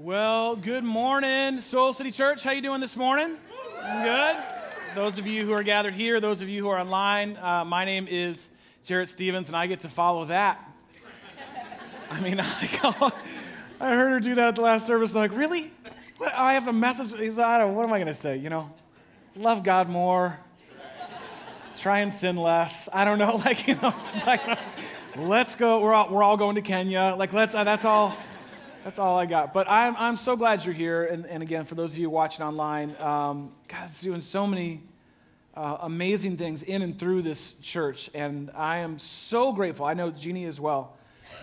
Well, 0.00 0.54
good 0.54 0.84
morning, 0.84 1.60
Soul 1.60 1.92
City 1.92 2.12
Church. 2.12 2.44
How 2.44 2.52
you 2.52 2.62
doing 2.62 2.80
this 2.80 2.94
morning? 2.94 3.36
Good. 4.04 4.36
Those 4.94 5.18
of 5.18 5.26
you 5.26 5.44
who 5.44 5.50
are 5.50 5.64
gathered 5.64 5.92
here, 5.92 6.20
those 6.20 6.40
of 6.40 6.48
you 6.48 6.62
who 6.62 6.68
are 6.68 6.78
online, 6.78 7.36
uh, 7.36 7.64
my 7.64 7.84
name 7.84 8.06
is 8.08 8.50
Jarrett 8.84 9.08
Stevens, 9.08 9.48
and 9.48 9.56
I 9.56 9.66
get 9.66 9.80
to 9.80 9.88
follow 9.88 10.24
that. 10.26 10.64
I 12.12 12.20
mean, 12.20 12.38
I, 12.40 13.10
I 13.80 13.96
heard 13.96 14.10
her 14.10 14.20
do 14.20 14.36
that 14.36 14.48
at 14.50 14.54
the 14.54 14.60
last 14.60 14.86
service. 14.86 15.16
I'm 15.16 15.22
like, 15.22 15.36
really? 15.36 15.72
What? 16.18 16.32
I 16.32 16.54
have 16.54 16.68
a 16.68 16.72
message. 16.72 17.18
He's, 17.18 17.40
I 17.40 17.58
don't. 17.58 17.74
What 17.74 17.82
am 17.82 17.92
I 17.92 17.98
going 17.98 18.06
to 18.06 18.14
say? 18.14 18.36
You 18.36 18.50
know, 18.50 18.72
love 19.34 19.64
God 19.64 19.88
more. 19.88 20.38
Try 21.76 22.02
and 22.02 22.12
sin 22.12 22.36
less. 22.36 22.88
I 22.92 23.04
don't 23.04 23.18
know. 23.18 23.36
Like 23.44 23.66
you 23.66 23.74
know, 23.74 23.92
like, 24.26 24.60
let's 25.16 25.56
go. 25.56 25.80
We're 25.80 25.92
all, 25.92 26.08
we're 26.08 26.22
all 26.22 26.36
going 26.36 26.54
to 26.54 26.62
Kenya. 26.62 27.16
Like 27.18 27.32
let's. 27.32 27.56
Uh, 27.56 27.64
that's 27.64 27.84
all. 27.84 28.16
That's 28.88 28.98
all 28.98 29.18
I 29.18 29.26
got. 29.26 29.52
But 29.52 29.68
I'm, 29.68 29.94
I'm 29.98 30.16
so 30.16 30.34
glad 30.34 30.64
you're 30.64 30.72
here. 30.72 31.04
And, 31.04 31.26
and 31.26 31.42
again, 31.42 31.66
for 31.66 31.74
those 31.74 31.92
of 31.92 31.98
you 31.98 32.08
watching 32.08 32.42
online, 32.42 32.96
um, 32.98 33.52
God's 33.68 34.00
doing 34.00 34.22
so 34.22 34.46
many 34.46 34.80
uh, 35.54 35.76
amazing 35.82 36.38
things 36.38 36.62
in 36.62 36.80
and 36.80 36.98
through 36.98 37.20
this 37.20 37.52
church. 37.60 38.08
And 38.14 38.50
I 38.54 38.78
am 38.78 38.98
so 38.98 39.52
grateful. 39.52 39.84
I 39.84 39.92
know 39.92 40.10
Jeannie 40.10 40.46
as 40.46 40.58
well. 40.58 40.96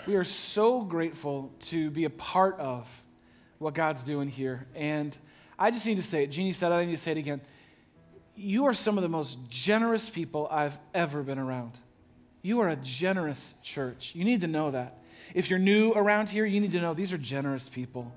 We 0.08 0.16
are 0.16 0.23
so 0.23 0.81
grateful 0.81 1.52
to 1.66 1.91
be 1.91 2.05
a 2.05 2.09
part 2.09 2.59
of 2.59 2.89
what 3.59 3.75
God's 3.75 4.02
doing 4.02 4.27
here. 4.27 4.66
And 4.73 5.16
I 5.59 5.70
just 5.70 5.86
need 5.86 5.98
to 5.98 6.03
say 6.03 6.23
it. 6.23 6.31
Jeannie 6.31 6.52
said 6.52 6.72
it. 6.72 6.75
I 6.75 6.84
need 6.84 6.94
to 6.94 6.98
say 6.98 7.12
it 7.12 7.20
again. 7.20 7.41
You 8.36 8.66
are 8.66 8.73
some 8.73 8.98
of 8.98 9.03
the 9.03 9.08
most 9.08 9.38
generous 9.50 10.09
people 10.09 10.48
I've 10.50 10.80
ever 10.95 11.22
been 11.22 11.38
around. 11.38 11.73
You 12.41 12.62
are 12.62 12.70
a 12.70 12.75
generous 12.77 13.53
church. 13.62 14.14
You 14.16 14.25
need 14.25 14.41
to 14.41 14.48
know 14.48 14.72
that. 14.72 14.98
If 15.34 15.49
you're 15.49 15.59
new 15.59 15.91
around 15.93 16.29
here, 16.29 16.45
you 16.45 16.61
need 16.61 16.71
to 16.71 16.81
know 16.81 16.93
these 16.93 17.13
are 17.13 17.17
generous 17.17 17.67
people. 17.67 18.11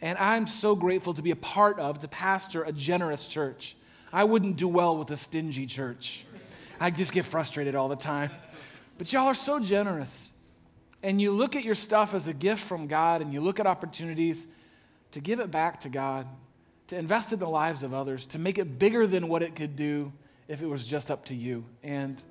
And 0.00 0.18
I'm 0.18 0.46
so 0.46 0.74
grateful 0.74 1.14
to 1.14 1.22
be 1.22 1.30
a 1.30 1.36
part 1.36 1.78
of, 1.78 2.00
to 2.00 2.08
pastor 2.08 2.64
a 2.64 2.72
generous 2.72 3.26
church. 3.26 3.76
I 4.12 4.24
wouldn't 4.24 4.56
do 4.56 4.66
well 4.68 4.96
with 4.96 5.10
a 5.12 5.16
stingy 5.16 5.66
church. 5.66 6.24
I 6.80 6.90
just 6.90 7.12
get 7.12 7.24
frustrated 7.24 7.76
all 7.76 7.88
the 7.88 7.96
time. 7.96 8.30
But 8.98 9.12
y'all 9.12 9.28
are 9.28 9.34
so 9.34 9.60
generous. 9.60 10.30
And 11.04 11.20
you 11.20 11.30
look 11.30 11.56
at 11.56 11.64
your 11.64 11.74
stuff 11.74 12.14
as 12.14 12.28
a 12.28 12.32
gift 12.32 12.62
from 12.62 12.88
God 12.88 13.22
and 13.22 13.32
you 13.32 13.40
look 13.40 13.60
at 13.60 13.66
opportunities 13.66 14.46
to 15.12 15.20
give 15.20 15.40
it 15.40 15.50
back 15.50 15.80
to 15.80 15.88
God, 15.88 16.26
to 16.88 16.96
invest 16.96 17.32
in 17.32 17.38
the 17.38 17.48
lives 17.48 17.82
of 17.82 17.94
others, 17.94 18.26
to 18.26 18.38
make 18.38 18.58
it 18.58 18.78
bigger 18.78 19.06
than 19.06 19.28
what 19.28 19.42
it 19.42 19.54
could 19.54 19.76
do 19.76 20.12
if 20.48 20.62
it 20.62 20.66
was 20.66 20.84
just 20.84 21.10
up 21.10 21.24
to 21.26 21.34
you. 21.34 21.64
And 21.82 22.22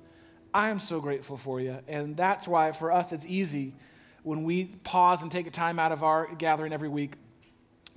I 0.52 0.68
am 0.68 0.78
so 0.78 1.00
grateful 1.00 1.36
for 1.36 1.60
you. 1.60 1.78
And 1.88 2.16
that's 2.16 2.46
why 2.46 2.72
for 2.72 2.92
us 2.92 3.12
it's 3.12 3.26
easy 3.26 3.74
when 4.22 4.44
we 4.44 4.64
pause 4.84 5.22
and 5.22 5.30
take 5.30 5.46
a 5.46 5.50
time 5.50 5.78
out 5.78 5.92
of 5.92 6.02
our 6.02 6.32
gathering 6.34 6.72
every 6.72 6.88
week 6.88 7.14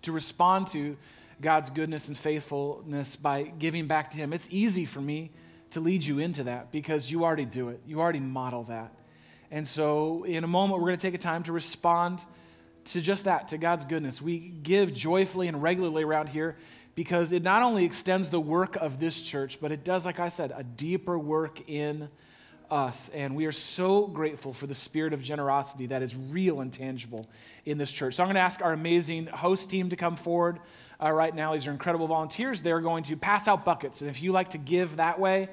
to 0.03 0.11
respond 0.11 0.67
to 0.67 0.97
God's 1.41 1.69
goodness 1.69 2.07
and 2.07 2.17
faithfulness 2.17 3.15
by 3.15 3.43
giving 3.43 3.87
back 3.87 4.11
to 4.11 4.17
Him. 4.17 4.33
It's 4.33 4.47
easy 4.51 4.85
for 4.85 5.01
me 5.01 5.31
to 5.71 5.79
lead 5.79 6.03
you 6.03 6.19
into 6.19 6.43
that 6.43 6.71
because 6.71 7.11
you 7.11 7.23
already 7.23 7.45
do 7.45 7.69
it, 7.69 7.81
you 7.85 7.99
already 7.99 8.19
model 8.19 8.63
that. 8.63 8.93
And 9.51 9.67
so, 9.67 10.23
in 10.23 10.43
a 10.43 10.47
moment, 10.47 10.79
we're 10.79 10.87
going 10.87 10.97
to 10.97 11.01
take 11.01 11.13
a 11.13 11.19
time 11.19 11.43
to 11.43 11.51
respond 11.51 12.23
to 12.85 13.01
just 13.01 13.25
that, 13.25 13.49
to 13.49 13.57
God's 13.57 13.83
goodness. 13.83 14.21
We 14.21 14.39
give 14.39 14.93
joyfully 14.93 15.47
and 15.47 15.61
regularly 15.61 16.03
around 16.03 16.27
here 16.27 16.55
because 16.95 17.31
it 17.31 17.43
not 17.43 17.61
only 17.61 17.83
extends 17.85 18.29
the 18.29 18.39
work 18.39 18.75
of 18.77 18.99
this 18.99 19.21
church, 19.21 19.59
but 19.61 19.71
it 19.71 19.83
does, 19.83 20.05
like 20.05 20.19
I 20.19 20.29
said, 20.29 20.53
a 20.55 20.63
deeper 20.63 21.17
work 21.19 21.69
in 21.69 22.09
us. 22.71 23.09
And 23.13 23.35
we 23.35 23.45
are 23.45 23.51
so 23.51 24.07
grateful 24.07 24.53
for 24.53 24.67
the 24.67 24.75
spirit 24.75 25.13
of 25.13 25.21
generosity 25.21 25.87
that 25.87 26.01
is 26.01 26.15
real 26.15 26.61
and 26.61 26.71
tangible 26.71 27.27
in 27.65 27.77
this 27.77 27.91
church. 27.91 28.15
So 28.15 28.23
I'm 28.23 28.27
going 28.27 28.35
to 28.35 28.41
ask 28.41 28.61
our 28.61 28.73
amazing 28.73 29.27
host 29.27 29.69
team 29.69 29.89
to 29.89 29.95
come 29.95 30.15
forward 30.15 30.59
uh, 31.01 31.11
right 31.11 31.33
now. 31.33 31.53
These 31.53 31.67
are 31.67 31.71
incredible 31.71 32.07
volunteers. 32.07 32.61
They're 32.61 32.81
going 32.81 33.03
to 33.03 33.15
pass 33.15 33.47
out 33.47 33.65
buckets. 33.65 34.01
And 34.01 34.09
if 34.09 34.21
you 34.21 34.31
like 34.31 34.51
to 34.51 34.57
give 34.57 34.97
that 34.97 35.19
way, 35.19 35.49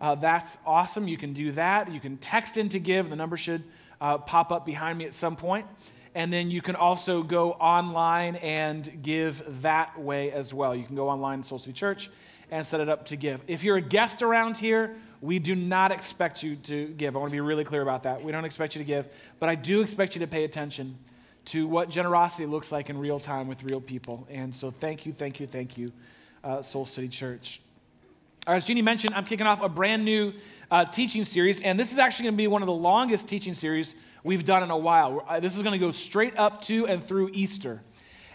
uh, 0.00 0.14
that's 0.14 0.58
awesome. 0.66 1.08
You 1.08 1.16
can 1.16 1.32
do 1.32 1.52
that. 1.52 1.90
You 1.90 2.00
can 2.00 2.16
text 2.18 2.56
in 2.56 2.68
to 2.70 2.78
give. 2.78 3.10
The 3.10 3.16
number 3.16 3.36
should 3.36 3.64
uh, 4.00 4.18
pop 4.18 4.52
up 4.52 4.66
behind 4.66 4.98
me 4.98 5.06
at 5.06 5.14
some 5.14 5.36
point. 5.36 5.66
And 6.14 6.32
then 6.32 6.50
you 6.50 6.62
can 6.62 6.76
also 6.76 7.22
go 7.22 7.52
online 7.52 8.36
and 8.36 9.02
give 9.02 9.42
that 9.60 9.98
way 10.00 10.32
as 10.32 10.54
well. 10.54 10.74
You 10.74 10.84
can 10.84 10.96
go 10.96 11.08
online, 11.08 11.42
Soul 11.42 11.58
City 11.58 11.74
Church, 11.74 12.10
and 12.50 12.66
set 12.66 12.80
it 12.80 12.88
up 12.88 13.04
to 13.06 13.16
give. 13.16 13.40
If 13.46 13.62
you're 13.62 13.76
a 13.76 13.82
guest 13.82 14.22
around 14.22 14.56
here, 14.56 14.96
we 15.26 15.40
do 15.40 15.56
not 15.56 15.90
expect 15.90 16.44
you 16.44 16.54
to 16.54 16.86
give. 16.86 17.16
I 17.16 17.18
want 17.18 17.30
to 17.30 17.34
be 17.34 17.40
really 17.40 17.64
clear 17.64 17.82
about 17.82 18.04
that. 18.04 18.22
We 18.22 18.30
don't 18.30 18.44
expect 18.44 18.76
you 18.76 18.78
to 18.78 18.84
give, 18.84 19.08
but 19.40 19.48
I 19.48 19.56
do 19.56 19.80
expect 19.80 20.14
you 20.14 20.20
to 20.20 20.26
pay 20.28 20.44
attention 20.44 20.96
to 21.46 21.66
what 21.66 21.90
generosity 21.90 22.46
looks 22.46 22.70
like 22.70 22.90
in 22.90 22.96
real 22.96 23.18
time 23.18 23.48
with 23.48 23.64
real 23.64 23.80
people. 23.80 24.24
And 24.30 24.54
so 24.54 24.70
thank 24.70 25.04
you, 25.04 25.12
thank 25.12 25.40
you, 25.40 25.48
thank 25.48 25.76
you, 25.76 25.90
uh, 26.44 26.62
Soul 26.62 26.86
City 26.86 27.08
Church. 27.08 27.60
As 28.46 28.64
Jeannie 28.66 28.82
mentioned, 28.82 29.14
I'm 29.14 29.24
kicking 29.24 29.48
off 29.48 29.62
a 29.62 29.68
brand 29.68 30.04
new 30.04 30.32
uh, 30.70 30.84
teaching 30.84 31.24
series, 31.24 31.60
and 31.60 31.78
this 31.78 31.90
is 31.90 31.98
actually 31.98 32.24
going 32.24 32.34
to 32.34 32.38
be 32.38 32.46
one 32.46 32.62
of 32.62 32.66
the 32.66 32.72
longest 32.72 33.28
teaching 33.28 33.54
series 33.54 33.96
we've 34.22 34.44
done 34.44 34.62
in 34.62 34.70
a 34.70 34.78
while. 34.78 35.26
Uh, 35.28 35.40
this 35.40 35.56
is 35.56 35.62
going 35.62 35.72
to 35.72 35.84
go 35.84 35.90
straight 35.90 36.36
up 36.36 36.62
to 36.62 36.86
and 36.86 37.02
through 37.02 37.30
Easter. 37.32 37.82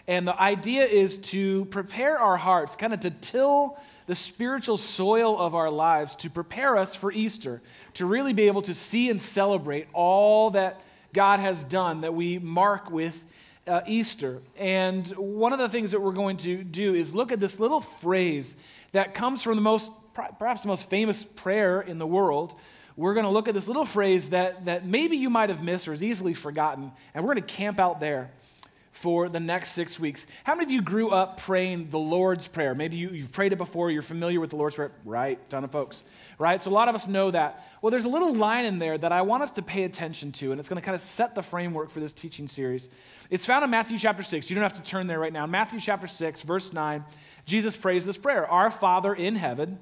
And 0.08 0.28
the 0.28 0.38
idea 0.38 0.84
is 0.84 1.16
to 1.18 1.64
prepare 1.66 2.18
our 2.18 2.36
hearts, 2.36 2.76
kind 2.76 2.92
of 2.92 3.00
to 3.00 3.10
till 3.10 3.78
the 4.12 4.16
spiritual 4.16 4.76
soil 4.76 5.40
of 5.40 5.54
our 5.54 5.70
lives 5.70 6.16
to 6.16 6.28
prepare 6.28 6.76
us 6.76 6.94
for 6.94 7.10
Easter, 7.10 7.62
to 7.94 8.04
really 8.04 8.34
be 8.34 8.46
able 8.46 8.60
to 8.60 8.74
see 8.74 9.08
and 9.08 9.18
celebrate 9.18 9.86
all 9.94 10.50
that 10.50 10.82
God 11.14 11.40
has 11.40 11.64
done 11.64 12.02
that 12.02 12.12
we 12.12 12.38
mark 12.38 12.90
with 12.90 13.24
uh, 13.66 13.80
Easter. 13.86 14.42
And 14.58 15.06
one 15.16 15.54
of 15.54 15.60
the 15.60 15.68
things 15.70 15.92
that 15.92 16.00
we're 16.00 16.12
going 16.12 16.36
to 16.36 16.62
do 16.62 16.92
is 16.92 17.14
look 17.14 17.32
at 17.32 17.40
this 17.40 17.58
little 17.58 17.80
phrase 17.80 18.54
that 18.92 19.14
comes 19.14 19.42
from 19.42 19.56
the 19.56 19.62
most, 19.62 19.90
perhaps 20.12 20.60
the 20.60 20.68
most 20.68 20.90
famous 20.90 21.24
prayer 21.24 21.80
in 21.80 21.98
the 21.98 22.06
world. 22.06 22.54
We're 22.98 23.14
going 23.14 23.24
to 23.24 23.30
look 23.30 23.48
at 23.48 23.54
this 23.54 23.66
little 23.66 23.86
phrase 23.86 24.28
that, 24.28 24.66
that 24.66 24.84
maybe 24.84 25.16
you 25.16 25.30
might 25.30 25.48
have 25.48 25.62
missed 25.62 25.88
or 25.88 25.94
is 25.94 26.02
easily 26.02 26.34
forgotten, 26.34 26.92
and 27.14 27.24
we're 27.24 27.32
going 27.32 27.46
to 27.46 27.54
camp 27.54 27.80
out 27.80 27.98
there 27.98 28.30
for 28.92 29.28
the 29.30 29.40
next 29.40 29.72
six 29.72 29.98
weeks. 29.98 30.26
How 30.44 30.54
many 30.54 30.66
of 30.66 30.70
you 30.70 30.82
grew 30.82 31.10
up 31.10 31.40
praying 31.40 31.88
the 31.90 31.98
Lord's 31.98 32.46
Prayer? 32.46 32.74
Maybe 32.74 32.96
you, 32.96 33.08
have 33.08 33.32
prayed 33.32 33.52
it 33.52 33.56
before, 33.56 33.90
you're 33.90 34.02
familiar 34.02 34.38
with 34.38 34.50
the 34.50 34.56
Lord's 34.56 34.76
Prayer. 34.76 34.92
Right, 35.04 35.38
ton 35.50 35.64
of 35.64 35.72
folks, 35.72 36.04
right? 36.38 36.60
So 36.62 36.70
a 36.70 36.72
lot 36.72 36.88
of 36.88 36.94
us 36.94 37.08
know 37.08 37.30
that. 37.30 37.66
Well, 37.80 37.90
there's 37.90 38.04
a 38.04 38.08
little 38.08 38.34
line 38.34 38.66
in 38.66 38.78
there 38.78 38.98
that 38.98 39.10
I 39.10 39.22
want 39.22 39.42
us 39.42 39.52
to 39.52 39.62
pay 39.62 39.84
attention 39.84 40.30
to, 40.32 40.52
and 40.52 40.60
it's 40.60 40.68
going 40.68 40.80
to 40.80 40.84
kind 40.84 40.94
of 40.94 41.00
set 41.00 41.34
the 41.34 41.42
framework 41.42 41.90
for 41.90 42.00
this 42.00 42.12
teaching 42.12 42.46
series. 42.46 42.90
It's 43.30 43.46
found 43.46 43.64
in 43.64 43.70
Matthew 43.70 43.98
chapter 43.98 44.22
6. 44.22 44.50
You 44.50 44.54
don't 44.54 44.62
have 44.62 44.74
to 44.74 44.82
turn 44.82 45.06
there 45.06 45.18
right 45.18 45.32
now. 45.32 45.46
Matthew 45.46 45.80
chapter 45.80 46.06
6, 46.06 46.42
verse 46.42 46.72
9, 46.72 47.02
Jesus 47.46 47.76
prays 47.76 48.04
this 48.04 48.18
prayer 48.18 48.46
Our 48.46 48.70
Father 48.70 49.14
in 49.14 49.34
heaven, 49.34 49.78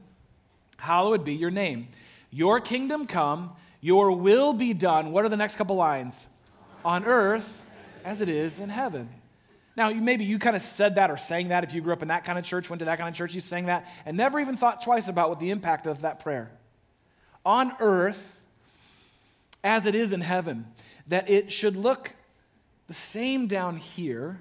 hallowed 0.78 1.24
be 1.24 1.34
your 1.34 1.50
name. 1.50 1.88
Your 2.30 2.60
kingdom 2.60 3.06
come, 3.06 3.50
your 3.80 4.12
will 4.12 4.52
be 4.52 4.72
done. 4.72 5.10
What 5.10 5.24
are 5.24 5.28
the 5.28 5.36
next 5.36 5.56
couple 5.56 5.74
lines? 5.74 6.28
On 6.84 7.04
earth 7.04 7.60
as 8.04 8.20
it 8.20 8.28
is 8.28 8.60
in 8.60 8.68
heaven. 8.68 9.08
Now, 9.76 9.90
maybe 9.90 10.24
you 10.24 10.38
kind 10.38 10.56
of 10.56 10.62
said 10.62 10.96
that 10.96 11.10
or 11.10 11.16
sang 11.16 11.48
that 11.48 11.64
if 11.64 11.72
you 11.72 11.80
grew 11.80 11.92
up 11.92 12.02
in 12.02 12.08
that 12.08 12.24
kind 12.24 12.38
of 12.38 12.44
church, 12.44 12.68
went 12.68 12.80
to 12.80 12.84
that 12.86 12.98
kind 12.98 13.08
of 13.08 13.14
church, 13.14 13.34
you 13.34 13.40
sang 13.40 13.66
that, 13.66 13.86
and 14.04 14.16
never 14.16 14.40
even 14.40 14.56
thought 14.56 14.82
twice 14.82 15.08
about 15.08 15.28
what 15.30 15.38
the 15.38 15.50
impact 15.50 15.86
of 15.86 16.02
that 16.02 16.20
prayer. 16.20 16.50
On 17.46 17.72
earth, 17.80 18.38
as 19.62 19.86
it 19.86 19.94
is 19.94 20.12
in 20.12 20.20
heaven, 20.20 20.66
that 21.06 21.30
it 21.30 21.52
should 21.52 21.76
look 21.76 22.12
the 22.88 22.94
same 22.94 23.46
down 23.46 23.76
here 23.76 24.40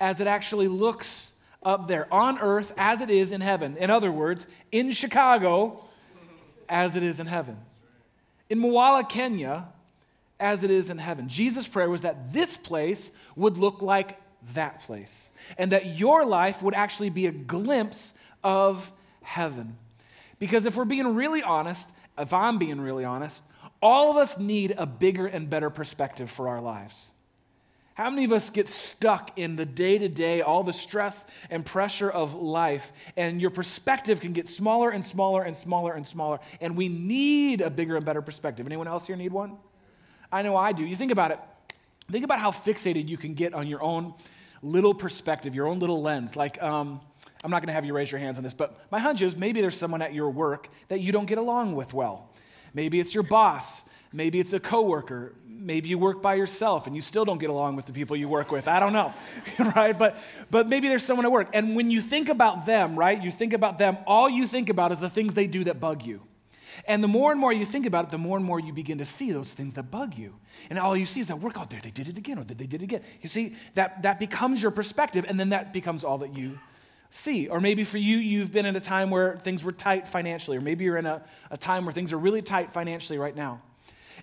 as 0.00 0.20
it 0.20 0.26
actually 0.26 0.68
looks 0.68 1.32
up 1.62 1.86
there. 1.86 2.12
On 2.12 2.38
earth, 2.38 2.72
as 2.76 3.00
it 3.00 3.10
is 3.10 3.30
in 3.30 3.40
heaven. 3.40 3.76
In 3.76 3.90
other 3.90 4.10
words, 4.10 4.46
in 4.72 4.90
Chicago, 4.90 5.84
as 6.68 6.96
it 6.96 7.02
is 7.02 7.20
in 7.20 7.26
heaven. 7.26 7.56
In 8.50 8.58
Moala, 8.58 9.08
Kenya, 9.08 9.68
as 10.42 10.64
it 10.64 10.70
is 10.70 10.90
in 10.90 10.98
heaven. 10.98 11.28
Jesus' 11.28 11.66
prayer 11.66 11.88
was 11.88 12.02
that 12.02 12.32
this 12.32 12.56
place 12.56 13.12
would 13.36 13.56
look 13.56 13.80
like 13.80 14.20
that 14.54 14.80
place, 14.80 15.30
and 15.56 15.70
that 15.70 15.96
your 15.96 16.26
life 16.26 16.62
would 16.62 16.74
actually 16.74 17.10
be 17.10 17.26
a 17.26 17.30
glimpse 17.30 18.12
of 18.42 18.92
heaven. 19.22 19.78
Because 20.40 20.66
if 20.66 20.76
we're 20.76 20.84
being 20.84 21.14
really 21.14 21.44
honest, 21.44 21.88
if 22.18 22.32
I'm 22.32 22.58
being 22.58 22.80
really 22.80 23.04
honest, 23.04 23.44
all 23.80 24.10
of 24.10 24.16
us 24.16 24.36
need 24.38 24.74
a 24.76 24.84
bigger 24.84 25.28
and 25.28 25.48
better 25.48 25.70
perspective 25.70 26.28
for 26.28 26.48
our 26.48 26.60
lives. 26.60 27.08
How 27.94 28.10
many 28.10 28.24
of 28.24 28.32
us 28.32 28.50
get 28.50 28.66
stuck 28.66 29.38
in 29.38 29.54
the 29.54 29.66
day 29.66 29.98
to 29.98 30.08
day, 30.08 30.40
all 30.40 30.64
the 30.64 30.72
stress 30.72 31.24
and 31.50 31.64
pressure 31.64 32.10
of 32.10 32.34
life, 32.34 32.90
and 33.16 33.40
your 33.40 33.50
perspective 33.50 34.20
can 34.20 34.32
get 34.32 34.48
smaller 34.48 34.90
and 34.90 35.04
smaller 35.04 35.42
and 35.42 35.56
smaller 35.56 35.92
and 35.92 36.04
smaller, 36.04 36.40
and 36.60 36.76
we 36.76 36.88
need 36.88 37.60
a 37.60 37.70
bigger 37.70 37.96
and 37.96 38.04
better 38.04 38.22
perspective? 38.22 38.66
Anyone 38.66 38.88
else 38.88 39.06
here 39.06 39.14
need 39.14 39.32
one? 39.32 39.56
I 40.32 40.42
know 40.42 40.56
I 40.56 40.72
do. 40.72 40.84
You 40.84 40.96
think 40.96 41.12
about 41.12 41.30
it. 41.30 41.38
Think 42.10 42.24
about 42.24 42.40
how 42.40 42.50
fixated 42.50 43.08
you 43.08 43.16
can 43.16 43.34
get 43.34 43.54
on 43.54 43.66
your 43.66 43.82
own 43.82 44.14
little 44.62 44.94
perspective, 44.94 45.54
your 45.54 45.66
own 45.66 45.78
little 45.78 46.02
lens. 46.02 46.34
Like, 46.34 46.60
um, 46.62 47.00
I'm 47.44 47.50
not 47.50 47.60
going 47.60 47.68
to 47.68 47.72
have 47.74 47.84
you 47.84 47.94
raise 47.94 48.10
your 48.10 48.18
hands 48.18 48.38
on 48.38 48.44
this, 48.44 48.54
but 48.54 48.80
my 48.90 48.98
hunch 48.98 49.20
is 49.22 49.36
maybe 49.36 49.60
there's 49.60 49.76
someone 49.76 50.02
at 50.02 50.14
your 50.14 50.30
work 50.30 50.68
that 50.88 51.00
you 51.00 51.12
don't 51.12 51.26
get 51.26 51.38
along 51.38 51.74
with 51.74 51.92
well. 51.92 52.30
Maybe 52.74 52.98
it's 52.98 53.14
your 53.14 53.24
boss. 53.24 53.84
Maybe 54.12 54.40
it's 54.40 54.52
a 54.52 54.60
coworker. 54.60 55.34
Maybe 55.46 55.88
you 55.88 55.98
work 55.98 56.22
by 56.22 56.34
yourself 56.34 56.86
and 56.86 56.94
you 56.94 57.02
still 57.02 57.24
don't 57.24 57.38
get 57.38 57.50
along 57.50 57.76
with 57.76 57.86
the 57.86 57.92
people 57.92 58.16
you 58.16 58.28
work 58.28 58.50
with. 58.50 58.68
I 58.68 58.80
don't 58.80 58.92
know, 58.92 59.12
right? 59.76 59.98
But, 59.98 60.16
but 60.50 60.68
maybe 60.68 60.88
there's 60.88 61.04
someone 61.04 61.26
at 61.26 61.32
work. 61.32 61.50
And 61.52 61.74
when 61.76 61.90
you 61.90 62.00
think 62.00 62.28
about 62.28 62.66
them, 62.66 62.98
right, 62.98 63.20
you 63.20 63.30
think 63.30 63.52
about 63.52 63.78
them, 63.78 63.98
all 64.06 64.28
you 64.28 64.46
think 64.46 64.68
about 64.68 64.92
is 64.92 65.00
the 65.00 65.10
things 65.10 65.34
they 65.34 65.46
do 65.46 65.64
that 65.64 65.80
bug 65.80 66.04
you. 66.04 66.20
And 66.86 67.02
the 67.02 67.08
more 67.08 67.32
and 67.32 67.40
more 67.40 67.52
you 67.52 67.64
think 67.64 67.86
about 67.86 68.06
it, 68.06 68.10
the 68.10 68.18
more 68.18 68.36
and 68.36 68.44
more 68.44 68.60
you 68.60 68.72
begin 68.72 68.98
to 68.98 69.04
see 69.04 69.32
those 69.32 69.52
things 69.52 69.74
that 69.74 69.90
bug 69.90 70.16
you. 70.16 70.34
And 70.70 70.78
all 70.78 70.96
you 70.96 71.06
see 71.06 71.20
is 71.20 71.28
that 71.28 71.40
work 71.40 71.56
out 71.56 71.70
there, 71.70 71.80
they 71.82 71.90
did 71.90 72.08
it 72.08 72.18
again, 72.18 72.38
or 72.38 72.44
they 72.44 72.54
did 72.54 72.74
it 72.74 72.82
again. 72.82 73.02
You 73.20 73.28
see, 73.28 73.54
that, 73.74 74.02
that 74.02 74.18
becomes 74.18 74.62
your 74.62 74.70
perspective, 74.70 75.24
and 75.28 75.38
then 75.38 75.50
that 75.50 75.72
becomes 75.72 76.04
all 76.04 76.18
that 76.18 76.34
you 76.36 76.58
see. 77.10 77.48
Or 77.48 77.60
maybe 77.60 77.84
for 77.84 77.98
you, 77.98 78.16
you've 78.16 78.52
been 78.52 78.66
in 78.66 78.76
a 78.76 78.80
time 78.80 79.10
where 79.10 79.36
things 79.38 79.62
were 79.64 79.72
tight 79.72 80.08
financially, 80.08 80.56
or 80.56 80.60
maybe 80.60 80.84
you're 80.84 80.98
in 80.98 81.06
a, 81.06 81.22
a 81.50 81.56
time 81.56 81.84
where 81.84 81.92
things 81.92 82.12
are 82.12 82.18
really 82.18 82.42
tight 82.42 82.72
financially 82.72 83.18
right 83.18 83.36
now. 83.36 83.60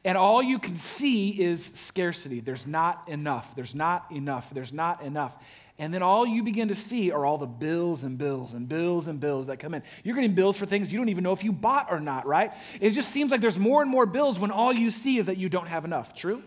And 0.06 0.18
all 0.18 0.42
you 0.42 0.60
can 0.60 0.76
see 0.76 1.30
is 1.42 1.66
scarcity. 1.66 2.40
There's 2.40 2.66
not 2.66 3.08
enough. 3.08 3.54
There's 3.56 3.76
not 3.76 4.12
enough. 4.12 4.50
There's 4.52 4.72
not 4.72 5.02
enough. 5.02 5.36
And 5.80 5.94
then 5.94 6.04
all 6.04 6.28
you 6.28 6.44
begin 6.44 6.68
to 6.68 6.76
see 6.76 7.10
are 7.10 7.26
all 7.26 7.38
the 7.38 7.48
bills 7.48 8.04
and 8.04 8.18
bills 8.18 8.54
and 8.54 8.68
bills 8.68 9.08
and 9.08 9.18
bills 9.18 9.48
that 9.48 9.58
come 9.58 9.74
in. 9.74 9.82
You're 10.04 10.14
getting 10.14 10.36
bills 10.36 10.58
for 10.58 10.66
things 10.66 10.92
you 10.92 11.00
don't 11.00 11.08
even 11.08 11.24
know 11.24 11.32
if 11.32 11.42
you 11.42 11.54
bought 11.54 11.88
or 11.90 12.02
not, 12.02 12.28
right? 12.28 12.52
It 12.82 12.92
just 12.92 13.12
seems 13.12 13.32
like 13.32 13.40
there's 13.40 13.58
more 13.58 13.82
and 13.82 13.90
more 13.90 14.06
bills 14.06 14.38
when 14.38 14.52
all 14.52 14.74
you 14.74 14.92
see 14.92 15.18
is 15.18 15.28
that 15.28 15.38
you 15.38 15.48
don't 15.48 15.68
have 15.68 15.86
enough. 15.86 16.14
True? 16.14 16.44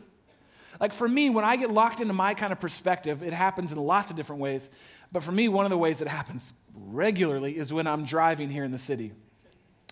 Like 0.78 0.92
for 0.92 1.08
me, 1.08 1.30
when 1.30 1.46
I 1.46 1.56
get 1.56 1.70
locked 1.70 2.02
into 2.02 2.12
my 2.12 2.34
kind 2.34 2.52
of 2.52 2.60
perspective, 2.60 3.22
it 3.22 3.32
happens 3.32 3.72
in 3.72 3.78
lots 3.78 4.10
of 4.10 4.18
different 4.18 4.42
ways. 4.42 4.68
But 5.10 5.22
for 5.22 5.32
me, 5.32 5.48
one 5.48 5.64
of 5.64 5.70
the 5.70 5.78
ways 5.78 6.02
it 6.02 6.08
happens 6.08 6.52
regularly 6.74 7.56
is 7.56 7.72
when 7.72 7.86
I'm 7.86 8.04
driving 8.04 8.50
here 8.50 8.64
in 8.64 8.70
the 8.70 8.78
city. 8.78 9.12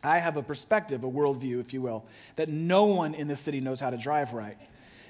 I 0.04 0.18
have 0.18 0.36
a 0.36 0.42
perspective, 0.42 1.02
a 1.02 1.10
worldview, 1.10 1.60
if 1.60 1.72
you 1.72 1.80
will, 1.80 2.04
that 2.36 2.50
no 2.50 2.86
one 2.86 3.14
in 3.14 3.26
this 3.26 3.40
city 3.40 3.60
knows 3.60 3.80
how 3.80 3.88
to 3.88 3.96
drive 3.96 4.34
right. 4.34 4.58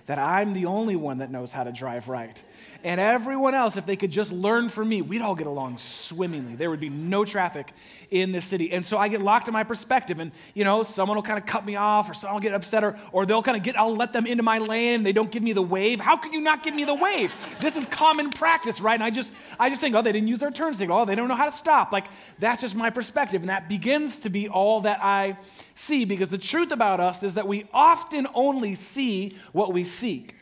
That 0.06 0.18
I'm 0.20 0.52
the 0.52 0.66
only 0.66 0.94
one 0.94 1.18
that 1.18 1.32
knows 1.32 1.50
how 1.50 1.64
to 1.64 1.72
drive 1.72 2.08
right 2.08 2.40
and 2.84 3.00
everyone 3.00 3.54
else, 3.54 3.76
if 3.76 3.86
they 3.86 3.96
could 3.96 4.10
just 4.10 4.32
learn 4.32 4.68
from 4.68 4.88
me, 4.88 5.02
we'd 5.02 5.22
all 5.22 5.34
get 5.34 5.46
along 5.46 5.78
swimmingly. 5.78 6.56
There 6.56 6.70
would 6.70 6.80
be 6.80 6.88
no 6.88 7.24
traffic 7.24 7.72
in 8.10 8.32
this 8.32 8.44
city. 8.44 8.72
And 8.72 8.84
so 8.84 8.98
I 8.98 9.08
get 9.08 9.22
locked 9.22 9.48
in 9.48 9.52
my 9.52 9.64
perspective, 9.64 10.18
and 10.18 10.32
you 10.54 10.64
know, 10.64 10.82
someone 10.82 11.16
will 11.16 11.22
kind 11.22 11.38
of 11.38 11.46
cut 11.46 11.64
me 11.64 11.76
off, 11.76 12.10
or 12.10 12.14
someone 12.14 12.34
will 12.34 12.42
get 12.42 12.54
upset, 12.54 12.82
or, 12.82 12.98
or 13.12 13.26
they'll 13.26 13.42
kind 13.42 13.56
of 13.56 13.62
get, 13.62 13.78
I'll 13.78 13.94
let 13.94 14.12
them 14.12 14.26
into 14.26 14.42
my 14.42 14.58
lane, 14.58 15.02
they 15.02 15.12
don't 15.12 15.30
give 15.30 15.42
me 15.42 15.52
the 15.52 15.62
wave. 15.62 16.00
How 16.00 16.16
could 16.16 16.32
you 16.32 16.40
not 16.40 16.62
give 16.62 16.74
me 16.74 16.84
the 16.84 16.94
wave? 16.94 17.32
This 17.60 17.76
is 17.76 17.86
common 17.86 18.30
practice, 18.30 18.80
right? 18.80 18.94
And 18.94 19.04
I 19.04 19.10
just 19.10 19.32
I 19.58 19.68
just 19.68 19.80
think, 19.80 19.94
oh, 19.94 20.02
they 20.02 20.12
didn't 20.12 20.28
use 20.28 20.38
their 20.38 20.50
turn 20.50 20.74
signal, 20.74 20.98
oh, 21.00 21.04
they 21.04 21.14
don't 21.14 21.28
know 21.28 21.34
how 21.34 21.46
to 21.46 21.56
stop. 21.56 21.92
Like 21.92 22.06
that's 22.38 22.60
just 22.60 22.74
my 22.74 22.90
perspective, 22.90 23.42
and 23.42 23.50
that 23.50 23.68
begins 23.68 24.20
to 24.20 24.30
be 24.30 24.48
all 24.48 24.80
that 24.82 24.98
I 25.02 25.36
see, 25.74 26.04
because 26.04 26.28
the 26.28 26.38
truth 26.38 26.72
about 26.72 27.00
us 27.00 27.22
is 27.22 27.34
that 27.34 27.46
we 27.46 27.66
often 27.72 28.26
only 28.34 28.74
see 28.74 29.36
what 29.52 29.72
we 29.72 29.84
seek. 29.84 30.34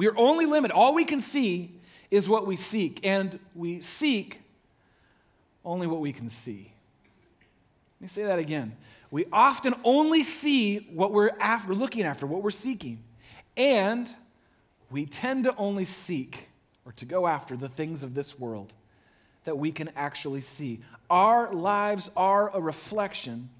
We 0.00 0.08
are 0.08 0.16
only 0.16 0.46
limited. 0.46 0.72
All 0.72 0.94
we 0.94 1.04
can 1.04 1.20
see 1.20 1.74
is 2.10 2.26
what 2.26 2.46
we 2.46 2.56
seek, 2.56 3.00
and 3.04 3.38
we 3.54 3.82
seek 3.82 4.40
only 5.62 5.86
what 5.86 6.00
we 6.00 6.10
can 6.10 6.30
see. 6.30 6.72
Let 7.98 8.00
me 8.00 8.08
say 8.08 8.24
that 8.24 8.38
again. 8.38 8.74
We 9.10 9.26
often 9.30 9.74
only 9.84 10.22
see 10.22 10.88
what 10.94 11.12
we're 11.12 11.32
after, 11.38 11.74
looking 11.74 12.04
after, 12.04 12.26
what 12.26 12.42
we're 12.42 12.50
seeking. 12.50 13.02
And 13.58 14.08
we 14.90 15.04
tend 15.04 15.44
to 15.44 15.54
only 15.56 15.84
seek 15.84 16.48
or 16.86 16.92
to 16.92 17.04
go 17.04 17.26
after 17.26 17.54
the 17.54 17.68
things 17.68 18.02
of 18.02 18.14
this 18.14 18.38
world 18.38 18.72
that 19.44 19.58
we 19.58 19.70
can 19.70 19.90
actually 19.96 20.40
see. 20.40 20.80
Our 21.10 21.52
lives 21.52 22.10
are 22.16 22.50
a 22.56 22.58
reflection 22.58 23.50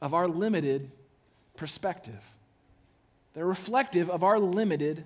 of 0.00 0.14
our 0.14 0.28
limited 0.28 0.90
perspective. 1.56 2.24
They're 3.34 3.44
reflective 3.44 4.08
of 4.08 4.24
our 4.24 4.38
limited 4.38 5.04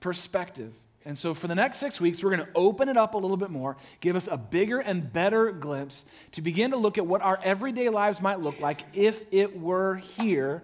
perspective. 0.00 0.72
And 1.06 1.16
so, 1.16 1.32
for 1.32 1.46
the 1.46 1.54
next 1.54 1.78
six 1.78 2.00
weeks, 2.00 2.22
we're 2.22 2.36
going 2.36 2.46
to 2.46 2.52
open 2.54 2.88
it 2.88 2.96
up 2.96 3.14
a 3.14 3.18
little 3.18 3.38
bit 3.38 3.50
more, 3.50 3.76
give 4.00 4.16
us 4.16 4.28
a 4.30 4.36
bigger 4.36 4.80
and 4.80 5.10
better 5.10 5.50
glimpse 5.50 6.04
to 6.32 6.42
begin 6.42 6.72
to 6.72 6.76
look 6.76 6.98
at 6.98 7.06
what 7.06 7.22
our 7.22 7.38
everyday 7.42 7.88
lives 7.88 8.20
might 8.20 8.40
look 8.40 8.60
like 8.60 8.82
if 8.92 9.24
it 9.30 9.58
were 9.58 9.96
here 9.96 10.62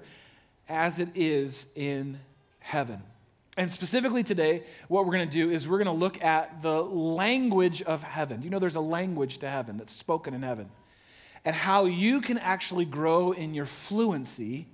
as 0.69 0.99
it 0.99 1.09
is 1.15 1.67
in 1.75 2.19
heaven. 2.59 3.03
And 3.57 3.73
specifically 3.73 4.23
today, 4.23 4.65
what 4.89 5.07
we're 5.07 5.13
going 5.13 5.29
to 5.29 5.33
do 5.33 5.51
is 5.51 5.67
we're 5.67 5.79
going 5.83 5.87
to 5.87 5.93
look 5.93 6.23
at 6.23 6.61
the 6.61 6.83
language 6.83 7.81
of 7.83 8.03
heaven. 8.03 8.43
You 8.43 8.51
know, 8.51 8.59
there's 8.59 8.77
a 8.77 8.81
language 8.81 9.39
to 9.39 9.49
heaven 9.49 9.79
that's 9.79 9.93
spoken 9.93 10.35
in 10.35 10.43
heaven, 10.43 10.69
and 11.47 11.57
how 11.57 11.87
you 11.87 12.21
can 12.21 12.37
actually 12.37 12.85
grow 12.85 13.33
in 13.33 13.55
your 13.55 13.65
fluency 13.65 14.67